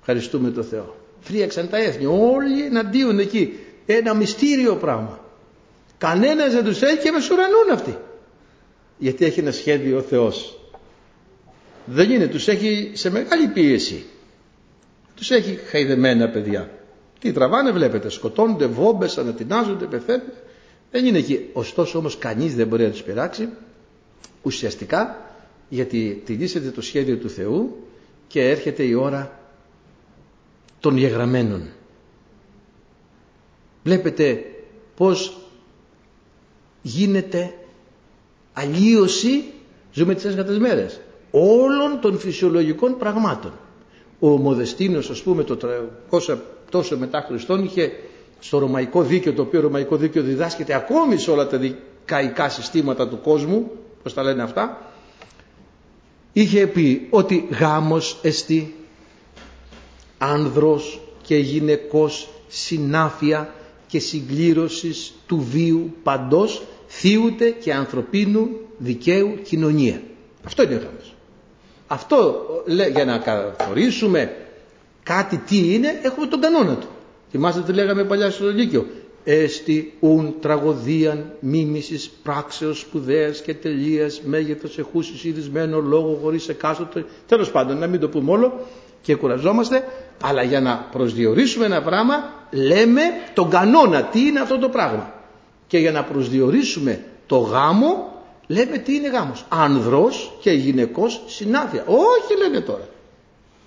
[0.00, 0.96] Ευχαριστούμε τον Θεό.
[1.20, 3.58] Φρίαξαν τα έθνη, όλοι εναντίον εκεί.
[3.90, 5.20] Ένα μυστήριο πράγμα.
[5.98, 7.98] Κανένας δεν τους έχει και μεσουρανούν αυτοί.
[8.98, 10.60] Γιατί έχει ένα σχέδιο ο Θεός.
[11.84, 14.04] Δεν είναι, τους έχει σε μεγάλη πίεση.
[15.14, 16.70] Τους έχει χαϊδεμένα παιδιά.
[17.18, 20.32] Τι τραβάνε βλέπετε, σκοτώνονται, βόμπες, ανατινάζονται, πεθαίνουν.
[20.90, 21.48] Δεν είναι εκεί.
[21.52, 23.48] Ωστόσο όμως κανείς δεν μπορεί να τους πειράξει
[24.42, 25.30] ουσιαστικά
[25.68, 27.86] γιατί τηρήσετε το σχέδιο του Θεού
[28.26, 29.40] και έρχεται η ώρα
[30.80, 31.68] των γεγραμμένων.
[33.88, 34.44] Βλέπετε
[34.96, 35.36] πως
[36.82, 37.54] γίνεται
[38.52, 39.44] αλλίωση,
[39.92, 43.52] ζούμε τις έσχατες μέρες, όλων των φυσιολογικών πραγμάτων.
[44.18, 45.58] Ο Μοδεστίνος ας πούμε το
[46.10, 46.36] 300
[46.70, 47.92] τόσο μετά Χριστόν είχε
[48.40, 53.20] στο ρωμαϊκό δίκαιο, το οποίο ρωμαϊκό δίκαιο διδάσκεται ακόμη σε όλα τα δικαϊκά συστήματα του
[53.20, 53.70] κόσμου,
[54.02, 54.92] πώς τα λένε αυτά,
[56.32, 58.74] είχε πει ότι γάμος εστί
[60.18, 63.52] άνδρος και γυναικός συνάφεια
[63.88, 68.48] και συγκλήρωσης του βίου παντός θείουται και ανθρωπίνου
[68.78, 70.02] δικαίου κοινωνία.
[70.44, 71.14] Αυτό είναι ο γάμος.
[71.86, 72.46] Αυτό
[72.92, 74.36] για να καθορίσουμε
[75.02, 76.86] κάτι τι είναι έχουμε τον κανόνα του.
[77.30, 78.86] Θυμάστε τι λέγαμε παλιά στο Λύκειο;
[79.24, 87.04] Έστι ουν τραγωδίαν μίμησης πράξεως σπουδαίας και τελείας μέγεθος εχούσης ειδισμένο λόγο χωρίς εκάστοτε.
[87.26, 88.66] Τέλος πάντων να μην το πούμε όλο
[89.02, 89.84] και κουραζόμαστε
[90.22, 93.02] αλλά για να προσδιορίσουμε ένα πράγμα λέμε
[93.34, 95.12] τον κανόνα τι είναι αυτό το πράγμα.
[95.66, 98.12] Και για να προσδιορίσουμε το γάμο
[98.46, 99.44] λέμε τι είναι γάμος.
[99.48, 101.84] Ανδρός και γυναικός συνάφεια.
[101.86, 102.88] Όχι λένε τώρα.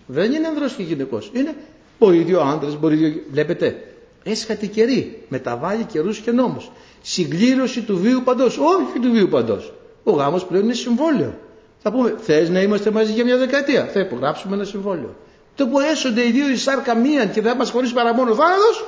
[0.05, 1.31] Δεν είναι ανδρός και γυναικός.
[1.33, 1.55] Είναι
[1.99, 3.21] μπορεί δύο άντρες, μπορεί δύο...
[3.31, 3.83] Βλέπετε,
[4.23, 6.71] έσχατη καιρή, μεταβάλλει καιρούς και νόμους.
[7.01, 9.73] Συγκλήρωση του βίου παντός, όχι του βίου παντός.
[10.03, 11.33] Ο γάμος πλέον είναι συμβόλαιο.
[11.77, 15.15] Θα πούμε, θες να είμαστε μαζί για μια δεκαετία, θα υπογράψουμε ένα συμβόλαιο.
[15.55, 18.85] Το που έσονται οι δύο η σάρκα μίαν και δεν μας χωρίσει παρά μόνο θάνατος,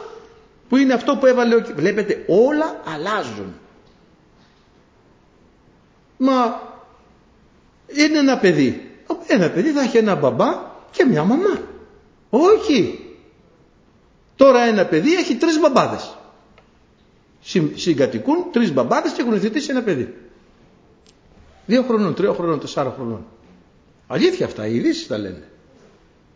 [0.70, 1.64] που είναι αυτό που έβαλε ο...
[1.76, 3.54] Βλέπετε, όλα αλλάζουν.
[6.18, 6.62] Μα
[7.88, 8.92] είναι ένα παιδί.
[9.28, 11.62] Ένα παιδί θα έχει ένα μπαμπά και μια μαμά.
[12.30, 13.00] Όχι.
[14.36, 16.18] Τώρα ένα παιδί έχει τρεις μπαμπάδες.
[17.76, 20.14] Συγκατοικούν τρεις μπαμπάδες και έχουν θετήσει ένα παιδί.
[21.66, 23.26] Δύο χρονών, τρία χρονών, τεσσάρα χρονών.
[24.08, 25.48] Αλήθεια αυτά, οι ειδήσεις τα λένε.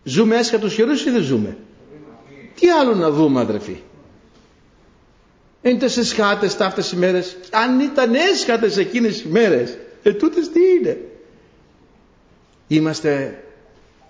[0.08, 1.58] Ζούμε έσχατος καιρούς ή δεν ζούμε;
[2.60, 3.78] Τι άλλο να δούμε αδερφοί;
[5.62, 7.38] Είναι σε σχάτες τα αυτές οι μέρες.
[7.52, 10.98] Αν ήταν έσχατες εκείνες οι μέρες, ε τούτες τι είναι;
[12.68, 13.44] Είμαστε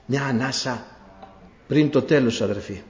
[0.06, 0.86] μια ανάσα
[1.68, 2.82] πριν το τέλος αδερφοί.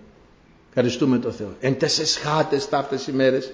[0.67, 1.55] Ευχαριστούμε τον Θεό.
[1.59, 3.51] Εν τέσσερις χάτες τα αυτές οι μέρες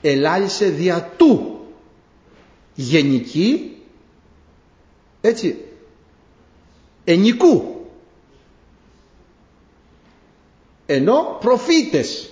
[0.00, 1.60] ελάλησε δια του
[2.74, 3.76] γενική
[5.20, 5.56] έτσι
[7.04, 7.79] ενικού
[10.92, 12.30] ενώ προφήτες.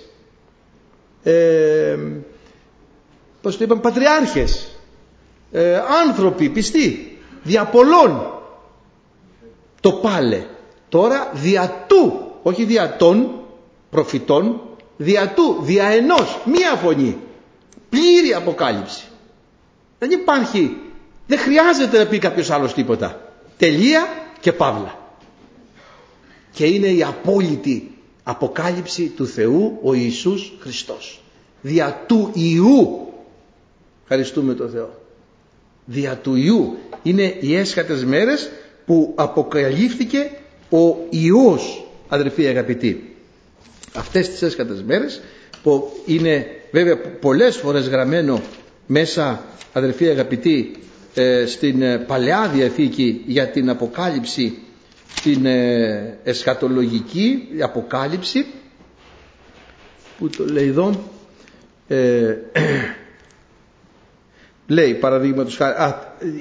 [1.23, 1.97] Ε,
[3.41, 4.69] πως το είπαν πατριάρχες.
[5.51, 7.17] Ε, άνθρωποι πιστοί.
[7.43, 8.41] Δια πολλών.
[9.81, 10.45] Το πάλε.
[10.89, 13.31] Τώρα δια του όχι δια των
[13.89, 14.61] προφητών
[14.97, 16.41] δια του, δια ενός.
[16.45, 17.17] Μία φωνή.
[17.89, 19.03] Πλήρη αποκάλυψη.
[19.99, 20.77] Δεν υπάρχει.
[21.27, 23.21] Δεν χρειάζεται να πει κάποιος άλλος τίποτα.
[23.57, 24.07] Τελεία
[24.39, 24.97] και παύλα.
[26.51, 27.88] Και είναι η απόλυτη
[28.29, 31.21] αποκάλυψη του Θεού ο Ιησούς Χριστός.
[31.61, 33.07] Δια του Ιού
[34.01, 35.01] ευχαριστούμε τον Θεό.
[35.85, 36.77] Δια του Ιού.
[37.03, 38.49] Είναι οι έσχατες μέρες
[38.85, 40.31] που αποκαλύφθηκε
[40.69, 43.15] ο Υιός αδερφοί αγαπητοί.
[43.93, 45.21] Αυτές τις έσχατες μέρες
[45.63, 48.41] που είναι βέβαια πολλές φορές γραμμένο
[48.87, 50.75] μέσα αδερφοί αγαπητοί
[51.13, 54.57] ε, στην ε, Παλαιά Διαθήκη για την αποκάλυψη
[55.23, 58.45] την ε, εσχατολογική αποκάλυψη
[60.17, 61.03] που το λέει εδώ
[61.87, 62.35] ε,
[64.67, 65.75] λέει παραδείγματος χάρη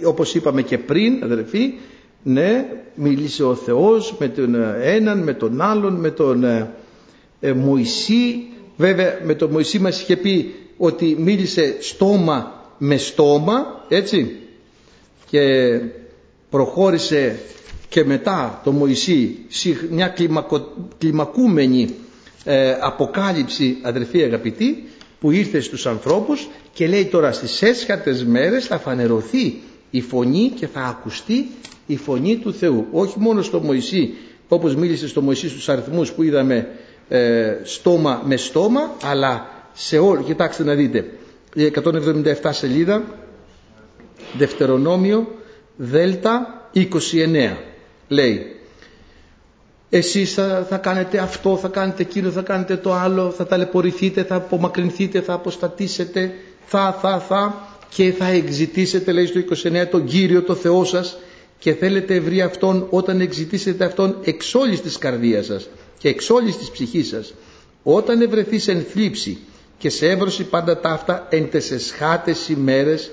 [0.04, 1.74] όπως είπαμε και πριν αδερφοί
[2.22, 6.70] ναι μίλησε ο Θεός με τον έναν με τον άλλον με τον ε,
[7.40, 8.46] ε, Μωυσή.
[8.76, 14.36] Βέβαια με τον Μωυσή μας είχε πει ότι μίλησε στόμα με στόμα έτσι
[15.30, 15.70] και
[16.50, 17.38] προχώρησε
[17.88, 19.38] και μετά το Μωυσή
[19.90, 21.94] μια κλιμακο, κλιμακούμενη
[22.44, 24.84] ε, αποκάλυψη αδερφοί αγαπητοί
[25.20, 30.66] που ήρθε στους ανθρώπους και λέει τώρα στις έσχατες μέρες θα φανερωθεί η φωνή και
[30.66, 31.46] θα ακουστεί
[31.86, 32.86] η φωνή του Θεού.
[32.92, 34.14] Όχι μόνο στο Μωυσή
[34.48, 36.68] όπως μίλησε στο Μωυσή στους αριθμούς που είδαμε
[37.08, 41.04] ε, στόμα με στόμα αλλά σε όλο, κοιτάξτε να δείτε
[41.56, 43.04] 177 σελίδα
[44.38, 45.37] Δευτερονόμιο
[45.80, 47.56] Δέλτα 29
[48.08, 48.52] λέει
[49.90, 54.34] εσείς θα, θα κάνετε αυτό, θα κάνετε εκείνο, θα κάνετε το άλλο, θα ταλαιπωρηθείτε, θα
[54.34, 56.32] απομακρυνθείτε, θα αποστατήσετε,
[56.66, 61.18] θα, θα, θα και θα εξητήσετε λέει στο 29 τον Κύριο το Θεό σας
[61.58, 65.68] και θέλετε ευρύ Αυτόν όταν εξητήσετε Αυτόν εξ όλης της καρδίας σας
[65.98, 67.34] και εξ όλης της ψυχής σας.
[67.82, 69.38] Όταν ευρεθείς εν θλίψη
[69.78, 73.10] και σε έβρωση πάντα ταύτα εν τεσεσχάτες ημέρες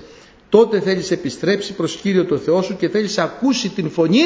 [0.48, 4.24] τότε θέλεις επιστρέψει προς Κύριο το Θεό σου και θέλεις ακούσει την φωνή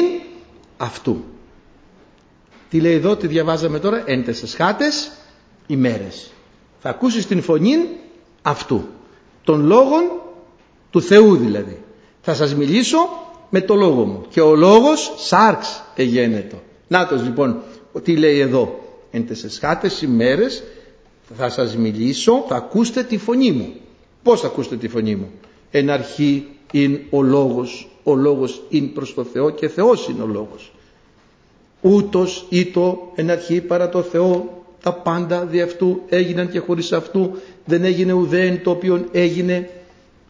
[0.77, 1.23] αυτού.
[2.69, 5.11] Τι λέει εδώ, τι διαβάζαμε τώρα, εν τεσεσχάτες
[5.67, 6.31] ημέρες.
[6.79, 7.75] Θα ακούσεις την φωνή
[8.41, 8.83] αυτού.
[9.43, 10.03] Των λόγων
[10.89, 11.81] του Θεού δηλαδή.
[12.21, 12.97] Θα σας μιλήσω
[13.49, 14.25] με το λόγο μου.
[14.29, 16.61] Και ο λόγος σάρξ εγένετο.
[16.87, 17.61] Νάτος λοιπόν
[18.03, 18.79] τι λέει εδώ.
[19.11, 20.63] Εν τεσεσχάτες ημέρες
[21.37, 23.73] θα σας μιλήσω, θα ακούσετε τη φωνή μου.
[24.23, 25.31] Πώς θα ακούσετε τη φωνή μου;
[25.71, 30.27] Εν αρχή είναι ο λόγος, ο λόγος είναι προς το Θεό και Θεός είναι ο
[30.27, 30.71] λόγος.
[31.81, 37.31] Ούτως ήτο εν αρχή παρά το Θεό τα πάντα δι' αυτού έγιναν και χωρίς αυτού
[37.65, 39.69] δεν έγινε ουδέν το οποίο έγινε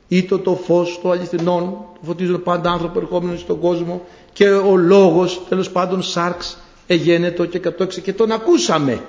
[0.08, 5.42] ήτο το φως το αληθινόν το φωτίζουν πάντα άνθρωπο ερχόμενο στον κόσμο και ο λόγος
[5.50, 9.02] τέλος πάντων σάρξ εγένετο και κατόξε και τον ακούσαμε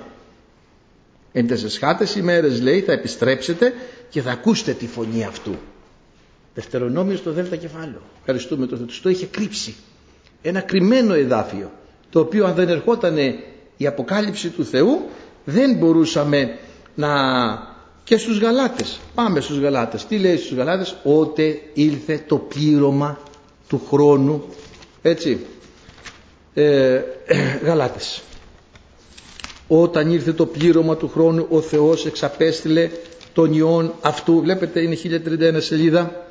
[1.31, 3.73] εν τεσσεσχάτες ημέρες λέει θα επιστρέψετε
[4.09, 5.51] και θα ακούσετε τη φωνή αυτού
[6.53, 8.01] Δευτερονόμιο στο δέλτα κεφάλαιο.
[8.19, 8.87] Ευχαριστούμε τον Θεό.
[9.01, 9.75] Το είχε κρύψει.
[10.41, 11.71] Ένα κρυμμένο εδάφιο
[12.09, 13.17] το οποίο αν δεν ερχόταν
[13.77, 15.05] η αποκάλυψη του Θεού
[15.45, 16.57] δεν μπορούσαμε
[16.95, 17.09] να
[18.03, 18.99] και στους Γαλάτες.
[19.15, 20.05] Πάμε στους Γαλάτες.
[20.05, 23.19] Τι λέει στους Γαλάτες; Ότε ήλθε το πλήρωμα
[23.67, 24.43] του χρόνου.
[25.01, 25.45] Έτσι.
[26.53, 27.01] Ε,
[27.65, 28.21] Γαλάτες.
[29.67, 32.89] Όταν ήρθε το πλήρωμα του χρόνου ο Θεός εξαπέστειλε
[33.33, 34.39] τον ιόν αυτού.
[34.39, 34.97] Βλέπετε είναι
[35.55, 36.27] 1031 σελίδα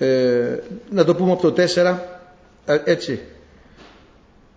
[0.00, 0.58] ε,
[0.90, 1.98] να το πούμε από το 4
[2.66, 3.20] ε, έτσι.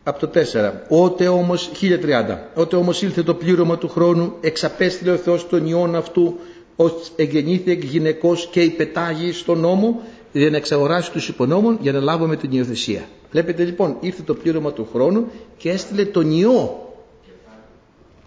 [0.03, 5.15] Από το 4 ότε όμως 1030 ότε όμως ήλθε το πλήρωμα του χρόνου εξαπέστειλε ο
[5.15, 6.39] Θεός τον ιόν αυτού
[6.75, 12.35] ως εγεννήθη γυναικός και υπετάγει στον νόμο για να εξαγοράσει τους υπονόμων για να λάβουμε
[12.35, 13.01] την υιοθεσία.
[13.31, 15.27] Βλέπετε λοιπόν ήρθε το πλήρωμα του χρόνου
[15.57, 16.83] και έστειλε τον ιό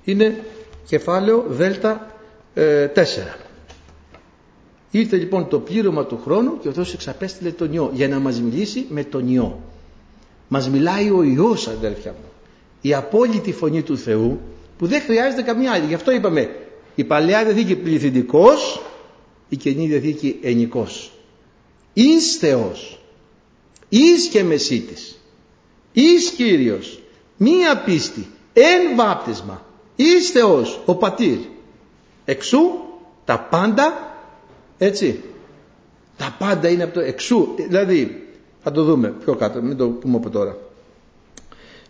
[0.04, 0.44] είναι
[0.86, 2.10] κεφάλαιο δέλτα
[2.54, 3.00] ε, 4.
[4.90, 8.40] Ήρθε λοιπόν το πλήρωμα του χρόνου και ο Θεός εξαπέστειλε τον Υιό για να μας
[8.40, 9.60] μιλήσει με τον Υιό.
[10.48, 12.28] Μας μιλάει ο Υιός αδέρφια μου.
[12.80, 14.40] Η απόλυτη φωνή του Θεού
[14.78, 15.86] που δεν χρειάζεται καμία άλλη.
[15.86, 16.56] Γι' αυτό είπαμε
[16.94, 18.82] η Παλαιά Διαθήκη πληθυντικός,
[19.48, 21.12] η Καινή Διαθήκη ενικός.
[21.92, 23.00] Εις Θεός,
[23.88, 25.18] εις και μεσίτης,
[25.92, 27.00] εις Κύριος,
[27.36, 29.64] μία πίστη, εν βάπτισμα,
[29.96, 31.38] Εις Θεός, ο Πατήρ.
[32.24, 32.60] Εξού
[33.24, 34.15] τα πάντα,
[34.78, 35.20] έτσι,
[36.16, 37.48] τα πάντα είναι από το εξού.
[37.68, 38.26] Δηλαδή,
[38.62, 40.56] θα το δούμε πιο κάτω, μην το πούμε από τώρα.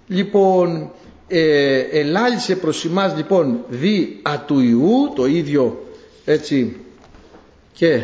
[0.06, 0.90] Λοιπόν,
[1.28, 5.86] ε, ελάλησε προς εμάς λοιπόν δι ατού Ιού, το ίδιο
[6.24, 6.76] έτσι
[7.72, 8.02] και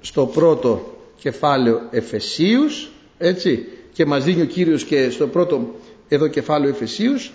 [0.00, 5.74] στο πρώτο κεφάλαιο Εφεσίους, έτσι, και μας δίνει ο Κύριος και στο πρώτο
[6.08, 7.32] εδώ κεφάλαιο Εφεσίους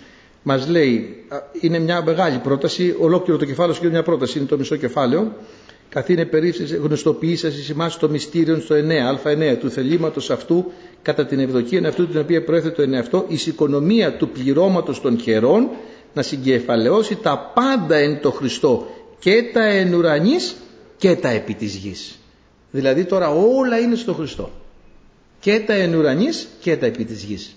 [0.48, 1.24] μας λέει,
[1.60, 5.32] είναι μια μεγάλη πρόταση, ολόκληρο το κεφάλαιο είναι μια πρόταση, είναι το μισό κεφάλαιο,
[5.88, 8.78] καθήνε περίφθηση γνωστοποιήσα εις εμάς το μυστήριο στο 9,
[9.26, 10.72] α9 του θελήματος αυτού
[11.02, 15.18] κατά την ευδοκία αυτού την οποία προέθετο το 9 αυτό εις οικονομία του πληρώματος των
[15.20, 15.68] χερών
[16.14, 18.86] να συγκεφαλαιώσει τα πάντα εν το Χριστό
[19.18, 20.56] και τα εν ουρανής
[20.96, 22.18] και τα επί της γης.
[22.70, 24.50] Δηλαδή τώρα όλα είναι στο Χριστό.
[25.40, 27.56] Και τα εν ουρανής και τα επί της γης.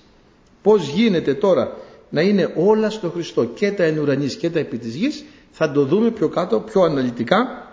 [0.62, 1.78] Πώς γίνεται τώρα
[2.10, 3.46] να είναι όλα στο Χριστό.
[3.46, 5.26] Και τα εν και τα επί της γης.
[5.52, 7.68] Θα το δούμε πιο κάτω πιο αναλυτικά.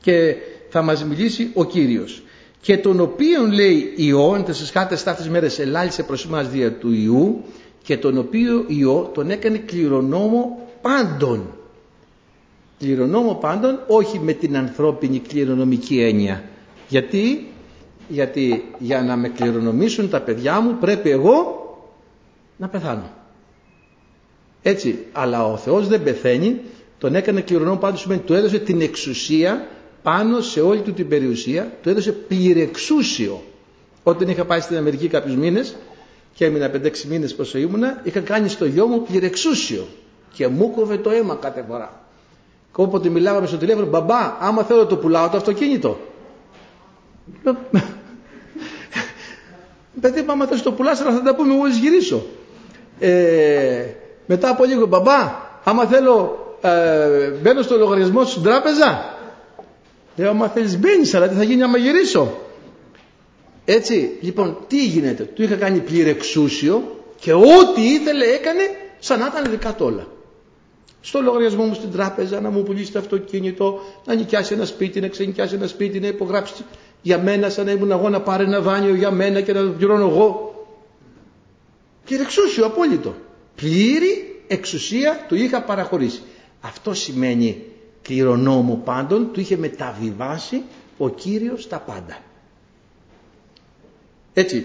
[0.00, 0.36] Και
[0.68, 2.22] θα μας μιλήσει ο Κύριος.
[2.60, 6.92] Και τον οποίον λέει Υιό εν τεσσες χάτες ταύτες μέρες ελάλησε προς εμάς δια του
[6.92, 7.44] Υιού
[7.82, 11.52] και τον οποίο Υιό τον έκανε κληρονόμο πάντων.
[12.78, 16.44] Κληρονόμο πάντων όχι με την ανθρώπινη κληρονομική έννοια.
[16.88, 17.46] Γιατί;
[18.08, 21.62] Γιατί για να με κληρονομήσουν τα παιδιά μου πρέπει εγώ
[22.56, 23.17] να πεθάνω
[24.68, 26.60] έτσι, αλλά ο Θεός δεν πεθαίνει,
[26.98, 29.66] τον έκανε κληρονόμο πάντως σημαίνει του έδωσε την εξουσία
[30.02, 33.42] πάνω σε όλη του την περιουσία, του έδωσε πληρεξούσιο.
[34.02, 35.76] Όταν είχα πάει στην Αμερική κάποιους μήνες
[36.34, 39.86] και έμεινα 5-6 μήνες πόσο ήμουνα, είχα κάνει στο γιο μου πληρεξούσιο
[40.32, 42.06] και μου κόβε το αίμα κάθε φορά.
[42.74, 45.98] Και όποτε μιλάγαμε στο τηλέφωνο, μπαμπά, άμα θέλω το πουλάω το αυτοκίνητο.
[50.00, 52.26] Παιδί, άμα θες το πουλάς, αλλά θα τα πούμε μόλις γυρίσω.
[52.98, 53.84] Ε,
[54.28, 59.14] μετά από λίγο, μπαμπά, άμα θέλω, ε, μπαίνω στο λογαριασμό σου στην τράπεζα.
[60.16, 62.38] Λέω, άμα θέλεις μπαίνεις, αλλά τι θα γίνει άμα γυρίσω.
[63.64, 65.22] Έτσι, λοιπόν, τι γίνεται.
[65.22, 66.82] Του είχα κάνει πλήρε εξούσιο
[67.20, 68.62] και ό,τι ήθελε έκανε
[68.98, 70.06] σαν να ήταν δικά του όλα.
[71.00, 75.08] Στο λογαριασμό μου στην τράπεζα να μου πουλήσει το αυτοκίνητο, να νοικιάσει ένα σπίτι, να
[75.08, 76.64] ξενοικιάσει ένα σπίτι, να υπογράψει
[77.02, 79.68] για μένα σαν να ήμουν εγώ να πάρει ένα δάνειο για μένα και να το
[79.68, 80.54] πληρώνω εγώ.
[82.04, 83.14] Και εξούσιο απόλυτο.
[83.60, 86.22] Πλήρη εξουσία του είχα παραχωρήσει.
[86.60, 87.62] Αυτό σημαίνει
[88.02, 90.62] κληρονόμο πάντων, του είχε μεταβιβάσει
[90.98, 92.18] ο Κύριος τα πάντα.
[94.32, 94.64] Έτσι,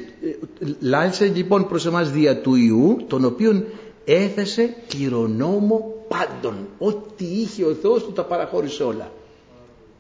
[0.80, 3.64] λάλησε λοιπόν προς εμάς δια του Ιού, τον οποίον
[4.06, 6.68] έθεσε κληρονόμο πάντων.
[6.78, 9.12] Ό,τι είχε ο Θεός του τα παραχώρησε όλα.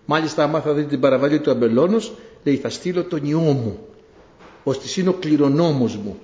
[0.05, 2.13] Μάλιστα άμα θα δείτε την παραβαλή του αμπελώνος,
[2.43, 3.79] λέει θα στείλω τον Υιό μου,
[4.63, 6.17] ώστε είναι ο κληρονόμος μου.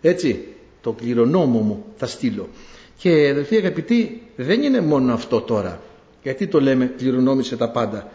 [0.00, 0.53] Έτσι,
[0.84, 2.48] το κληρονόμο μου θα στείλω.
[2.96, 5.80] Και αδελφοί αγαπητοί, δεν είναι μόνο αυτό τώρα.
[6.22, 8.12] Γιατί το λέμε κληρονόμησε τα πάντα.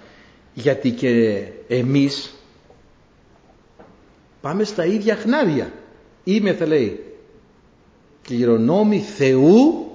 [0.54, 2.34] Γιατί και εμείς
[4.42, 5.74] πάμε στα ίδια χνάρια.
[6.24, 7.04] Είμαι θα λέει
[8.22, 9.92] κληρονόμοι Θεού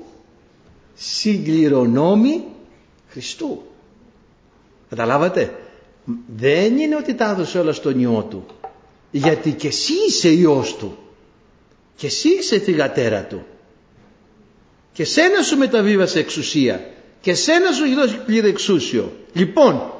[0.94, 2.44] συγκληρονόμοι
[3.08, 3.62] Χριστού.
[4.88, 5.58] Καταλάβατε;
[6.36, 8.46] Δεν είναι ότι τα έδωσε όλα στον Υιό Του.
[9.10, 10.96] Γιατί και εσύ είσαι Υιός Του.
[11.96, 13.46] Και εσύ είσαι θυγατέρα Του.
[14.92, 16.90] Και σένα σου μεταβίβασε εξουσία.
[17.20, 19.12] Και σένα σου έχει δώσει πλήρη εξούσιο.
[19.32, 19.92] Λοιπόν,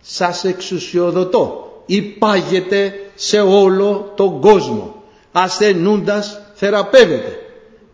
[0.00, 1.64] σας εξουσιοδοτώ.
[1.86, 5.02] Υπάγεται σε όλο τον κόσμο.
[5.32, 7.38] Ασθενούντας θεραπεύεται.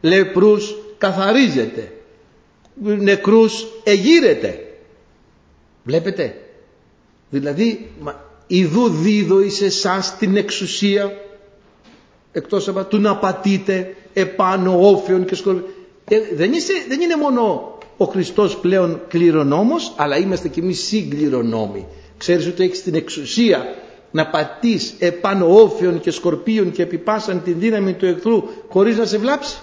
[0.01, 1.93] Λεπρούς καθαρίζεται.
[2.83, 4.67] Νεκρούς εγείρεται.
[5.85, 6.41] Βλέπετε.
[7.31, 7.91] Δηλαδή,
[8.47, 11.21] ιδού δίδω εις εσάς την εξουσία
[12.37, 15.71] εκτός από του να πατείτε επάνω όφιον και σκορπιών.
[16.09, 16.51] Ε, δεν,
[16.89, 21.87] δεν είναι μόνο ο Χριστός πλέον κληρονόμος, αλλά είμαστε κι εμείς συγκληρονόμοι.
[22.19, 23.65] Ξέρεις ότι έχεις την εξουσία
[24.11, 29.19] να πατείς επάνω όφιον και σκορπίων και επιπάσαν την δύναμη του εχθρού χωρίς να σε
[29.19, 29.57] βλάψει;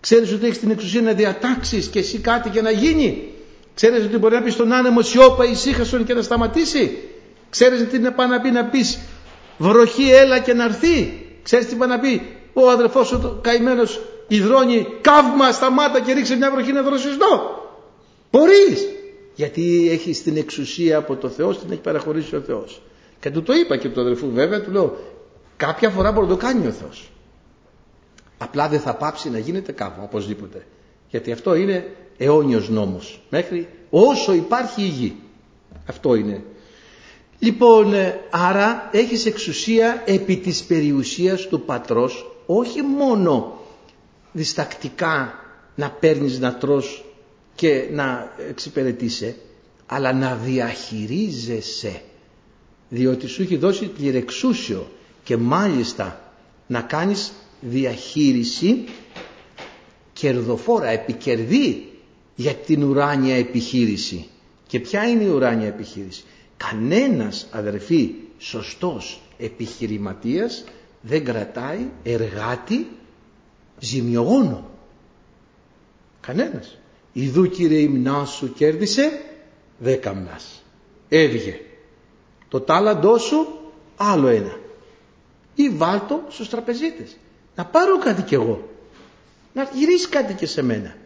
[0.00, 3.28] Ξέρεις ότι έχεις την εξουσία να διατάξεις και εσύ κάτι και να γίνει;
[3.74, 6.98] Ξέρεις ότι μπορεί να πεις στον άνεμο σιώπα ησύχασον και να σταματήσει;
[7.50, 8.98] Ξέρεις τι να πάει να πει να πεις
[9.58, 12.22] βροχή έλα και να έρθει; Ξέρεις τι πάει να πει;
[12.52, 17.60] Ο αδερφός σου καημένος υδρώνει καύμα σταμάτα και ρίξε μια βροχή να δροσιστώ.
[18.30, 18.88] Μπορείς.
[19.34, 22.82] Γιατί έχεις την εξουσία από το Θεό, την έχει παραχωρήσει ο Θεός.
[23.20, 24.96] Και του το είπα και του αδερφού βέβαια, του λέω
[25.56, 27.10] κάποια φορά μπορεί να το κάνει ο Θεός.
[28.38, 30.66] Απλά δεν θα πάψει να γίνεται κάπου οπωσδήποτε.
[31.08, 33.22] Γιατί αυτό είναι αιώνιος νόμος.
[33.30, 35.16] Μέχρι όσο υπάρχει η γη.
[35.86, 36.42] Αυτό είναι.
[37.42, 43.58] Λοιπόν, ε, άρα έχεις εξουσία επί της περιουσίας του πατρός όχι μόνο
[44.32, 45.34] διστακτικά
[45.74, 47.04] να παίρνεις να τρως
[47.54, 49.36] και να εξυπηρετήσει
[49.86, 52.02] αλλά να διαχειρίζεσαι
[52.88, 54.90] διότι σου έχει δώσει πληρεξούσιο
[55.24, 56.32] και μάλιστα
[56.66, 58.84] να κάνεις διαχείριση
[60.12, 61.88] κερδοφόρα, επικερδή
[62.34, 64.26] για την ουράνια επιχείρηση.
[64.66, 66.24] Και ποια είναι η ουράνια επιχείρηση;
[66.68, 70.64] Κανένας αδερφή σωστός επιχειρηματίας
[71.00, 72.86] δεν κρατάει εργάτη
[73.78, 74.70] ζημιογόνο.
[76.20, 76.78] Κανένας.
[77.12, 79.22] Ιδού κύριε υμνά σου κέρδισε
[79.78, 80.62] δέκα μνάς.
[81.08, 81.60] Έβγε.
[82.48, 83.46] Το τάλαντό σου
[83.96, 84.58] άλλο ένα.
[85.54, 87.16] Ή βάλτο στους τραπεζίτες.
[87.56, 88.68] Να πάρω κάτι κι εγώ.
[89.52, 90.96] Να γυρίσεις κάτι και σε μένα.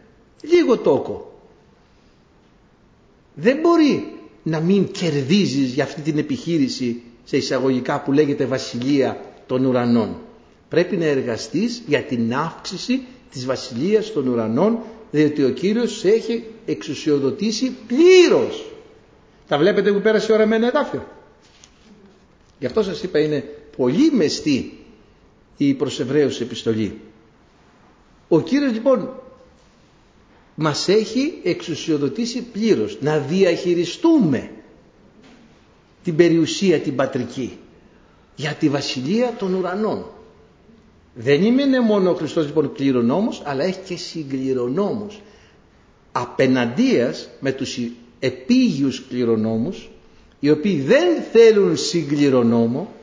[0.41, 1.39] Λίγο τόκο.
[3.33, 4.14] Δεν μπορεί
[4.47, 10.15] να μην κερδίζεις για αυτή την επιχείρηση σε εισαγωγικά που λέγεται βασιλεία των ουρανών.
[10.69, 14.77] Πρέπει να εργαστείς για την αύξηση της βασιλείας των ουρανών
[15.11, 18.65] διότι ο Κύριος σε έχει εξουσιοδοτήσει πλήρως.
[19.47, 21.07] Τα βλέπετε που πέρασε η ώρα με ένα εδάφιο.
[22.59, 23.43] Γι' αυτό σας είπα είναι
[23.77, 24.77] πολύ μεστή
[25.57, 26.99] η προς Εβραίους επιστολή.
[28.27, 29.09] Ο Κύριος λοιπόν
[30.55, 34.49] μας έχει εξουσιοδοτήσει πλήρως να διαχειριστούμε
[36.03, 37.57] την περιουσία την πατρική
[38.35, 40.05] για τη βασιλεία των ουρανών.
[41.13, 45.21] Δεν είναι μόνο ο Χριστός λοιπόν κληρονόμος αλλά έχει και συγκληρονόμος
[46.11, 47.79] απέναντίας με τους
[48.19, 49.89] επίγειους κληρονόμους
[50.39, 52.93] οι οποίοι δεν θέλουν συγκληρονόμο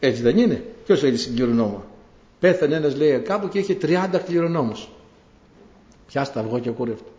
[0.00, 1.84] έτσι δεν είναι; Ποιος έχει συγκληρονόμο;
[2.40, 4.88] Πέθανε ένας λέει κάπου και είχε 30 κληρονόμους
[6.06, 7.10] πιάστα αυγό και κούρευτο.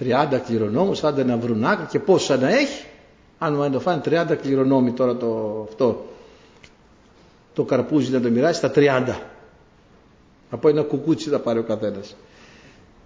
[0.00, 2.84] 30 κληρονόμους άντε να βρουν άκρη και πόσα να έχει.
[3.38, 6.04] Αν το φάνε 30 κληρονόμοι τώρα το, αυτό
[7.54, 9.14] το καρπούζι να το μοιράσει στα 30
[10.50, 12.16] από ένα κουκούτσι θα πάρει ο καθένας.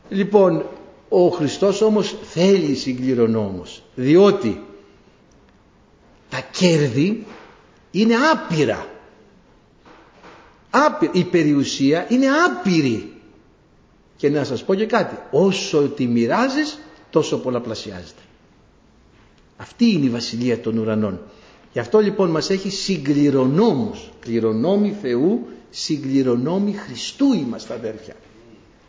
[0.09, 0.65] Λοιπόν
[1.09, 4.63] ο Χριστός όμως θέλει συγκληρονόμους διότι
[6.29, 7.27] τα κέρδη
[7.91, 8.87] είναι άπειρα.
[10.71, 13.12] άπειρα η περιουσία είναι άπειρη
[14.23, 16.79] Και να σας πω και κάτι, όσο τη μοιράζεις
[17.11, 18.23] τόσο πολλαπλασιάζεται.
[19.57, 21.21] Αυτή είναι η βασιλεία των ουρανών.
[21.73, 28.15] Γι' αυτό λοιπόν μας έχει συγκληρονόμους, κληρονόμοι Θεού, συγκληρονόμοι Χριστού είμαστε αδέρφια.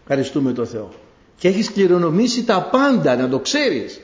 [0.01, 0.93] Ευχαριστούμε τον Θεό.
[1.37, 4.01] Και έχεις κληρονομήσει τα πάντα, να το ξέρεις.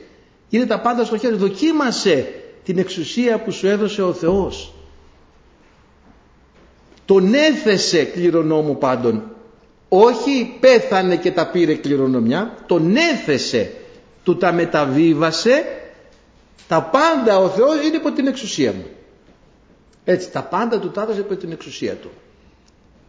[0.48, 1.36] Είναι τα πάντα στο χέρι.
[1.36, 2.28] Δοκίμασε
[2.64, 4.74] την εξουσία που σου έδωσε ο Θεός.
[7.04, 9.22] Τον έθεσε κληρονόμου πάντων.
[9.92, 12.54] Όχι πέθανε και τα πήρε κληρονομιά.
[12.66, 13.72] Τον έθεσε.
[14.24, 15.64] Του τα μεταβίβασε.
[16.68, 18.86] Τα πάντα ο Θεός είναι υπό την εξουσία μου.
[20.04, 22.10] Έτσι τα πάντα του τα έδωσε υπό την εξουσία του.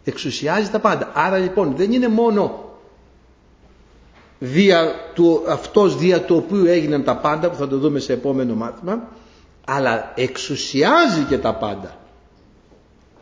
[0.03, 1.11] Εξουσιάζει τα πάντα.
[1.13, 2.69] Άρα λοιπόν δεν είναι μόνο
[4.39, 8.53] δια του, αυτός δια του οποίου έγιναν τα πάντα που θα το δούμε σε επόμενο
[8.53, 9.07] μάθημα
[9.65, 11.95] αλλά εξουσιάζει και τα πάντα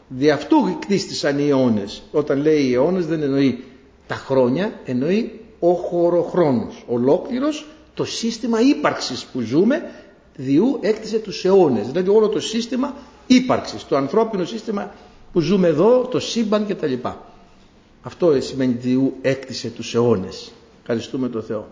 [0.09, 2.01] δι' αυτού κτίστησαν οι αιώνες.
[2.11, 3.63] Όταν λέει οι αιώνες δεν εννοεί
[4.07, 6.83] τα χρόνια εννοεί ο χωροχρόνος.
[6.87, 9.91] Ολόκληρος το σύστημα ύπαρξης που ζούμε
[10.35, 11.87] διού έκτισε τους αιώνες.
[11.87, 12.95] Δηλαδή όλο το σύστημα
[13.27, 14.93] ύπαρξης το ανθρώπινο σύστημα
[15.33, 16.93] που ζούμε εδώ το σύμπαν κτλ
[18.01, 20.51] αυτό σημαίνει διού έκτισε τους αιώνες.
[20.81, 21.67] Ευχαριστούμε τον Θεό.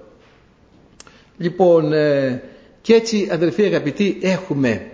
[1.38, 2.44] Λοιπόν, ε,
[2.82, 4.92] και έτσι αδερφοί αγαπητοί έχουμε,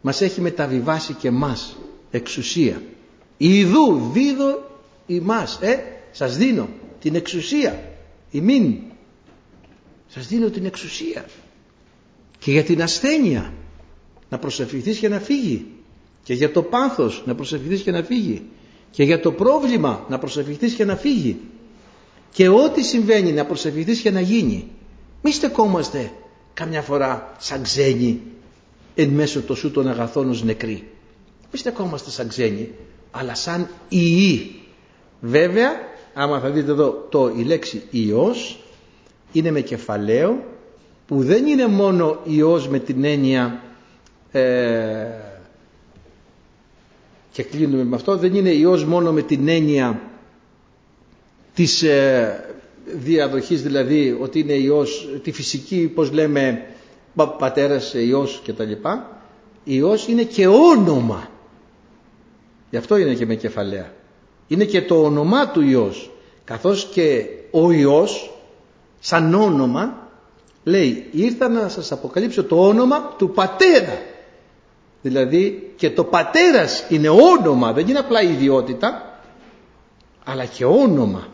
[0.00, 1.76] μας έχει μεταβιβάσει και μας
[2.16, 2.82] εξουσία.
[3.36, 4.70] Ιδού δίδω
[5.06, 5.78] ημάς, ε,
[6.10, 6.68] σας δίνω
[7.00, 7.92] την εξουσία,
[8.30, 8.74] ημίν.
[10.06, 11.24] Σας δίνω την εξουσία.
[12.38, 13.52] Και για την ασθένεια
[14.28, 15.66] να προσευχηθείς και να φύγει.
[16.22, 18.42] Και για το πάθος να προσευχηθείς και να φύγει.
[18.90, 21.36] Και για το πρόβλημα να προσευχηθείς και να φύγει
[22.34, 24.68] και ό,τι συμβαίνει να προσευχηθείς και να γίνει.
[25.22, 26.12] Μη στεκόμαστε
[26.54, 28.20] καμιά φορά σαν ξένοι
[28.94, 30.88] εν μέσω τοσού των αγαθών ως νεκροί.
[31.54, 32.70] Μη στεκόμαστε σαν ξένοι,
[33.10, 34.54] αλλά σαν ιοί.
[35.20, 35.70] Βέβαια,
[36.14, 38.64] άμα θα δείτε εδώ το, η λέξη ιός
[39.32, 40.44] είναι με κεφαλαίο
[41.06, 43.62] που δεν είναι μόνο ιός με την έννοια
[44.32, 45.06] ε,
[47.32, 50.00] και κλείνουμε με αυτό δεν είναι ιός μόνο με την έννοια
[51.54, 52.54] της ε,
[52.86, 56.66] διαδοχής δηλαδή ότι είναι Υιός, τη φυσική πως λέμε
[57.38, 59.22] πατέρας Υιός και τα λοιπά
[59.64, 61.32] Υιός είναι και όνομα
[62.74, 63.92] γι' αυτό είναι και με κεφαλαία
[64.46, 66.10] είναι και το όνομά του Υιός
[66.44, 68.34] καθώς και ο Υιός
[69.00, 70.08] σαν όνομα
[70.64, 73.98] λέει ήρθα να σας αποκαλύψω το όνομα του πατέρα
[75.02, 79.20] δηλαδή και το πατέρας είναι όνομα δεν είναι απλά ιδιότητα
[80.24, 81.28] αλλά και όνομα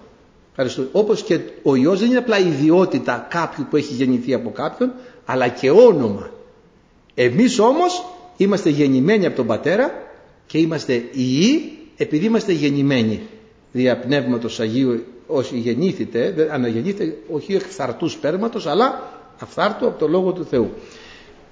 [0.51, 0.99] Ευχαριστώ.
[0.99, 4.93] Όπως και ο Υιός δεν είναι απλά ιδιότητα κάποιου που έχει γεννηθεί από κάποιον,
[5.25, 6.31] αλλά και όνομα.
[7.15, 8.05] Εμείς όμως
[8.37, 10.10] είμαστε γεννημένοι από τον Πατέρα
[10.51, 13.21] και είμαστε Υιοί επειδή είμαστε γεννημένοι.
[13.73, 20.45] Δια Πνεύματος Αγίου όσοι γεννήθητε, αναγεννήθητε όχι εκθαρτού σπέρματος, αλλά αυθάρτου από το Λόγο του
[20.51, 20.71] Θεού.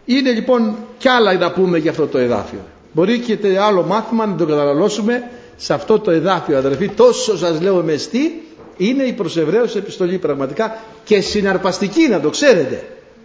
[0.04, 2.58] Είναι λοιπόν κι άλλα να πούμε για αυτό το εδάφιο.
[2.92, 7.82] Μπορεί και άλλο μάθημα να το καταναλώσουμε σε αυτό το εδάφιο αδερφοί τόσο σας λέω
[7.82, 8.42] μεστή
[8.76, 9.36] είναι η προς
[9.76, 12.84] επιστολή πραγματικά και συναρπαστική να το ξέρετε.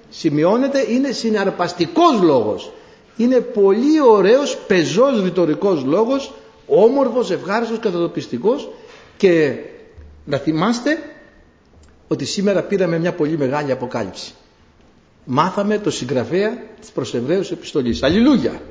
[0.09, 2.71] Σημειώνεται είναι συναρπαστικός λόγος.
[3.17, 6.33] Είναι πολύ ωραίος πεζός ρητορικός λόγος,
[6.67, 8.69] όμορφος, ευχάριστος, κατατοπιστικός
[9.17, 9.55] και
[10.25, 10.97] να θυμάστε
[12.07, 14.33] ότι σήμερα πήραμε μια πολύ μεγάλη αποκάλυψη.
[15.25, 18.03] Μάθαμε το συγγραφέα της προς Εβραίους επιστολής.
[18.03, 18.61] Αλληλούια!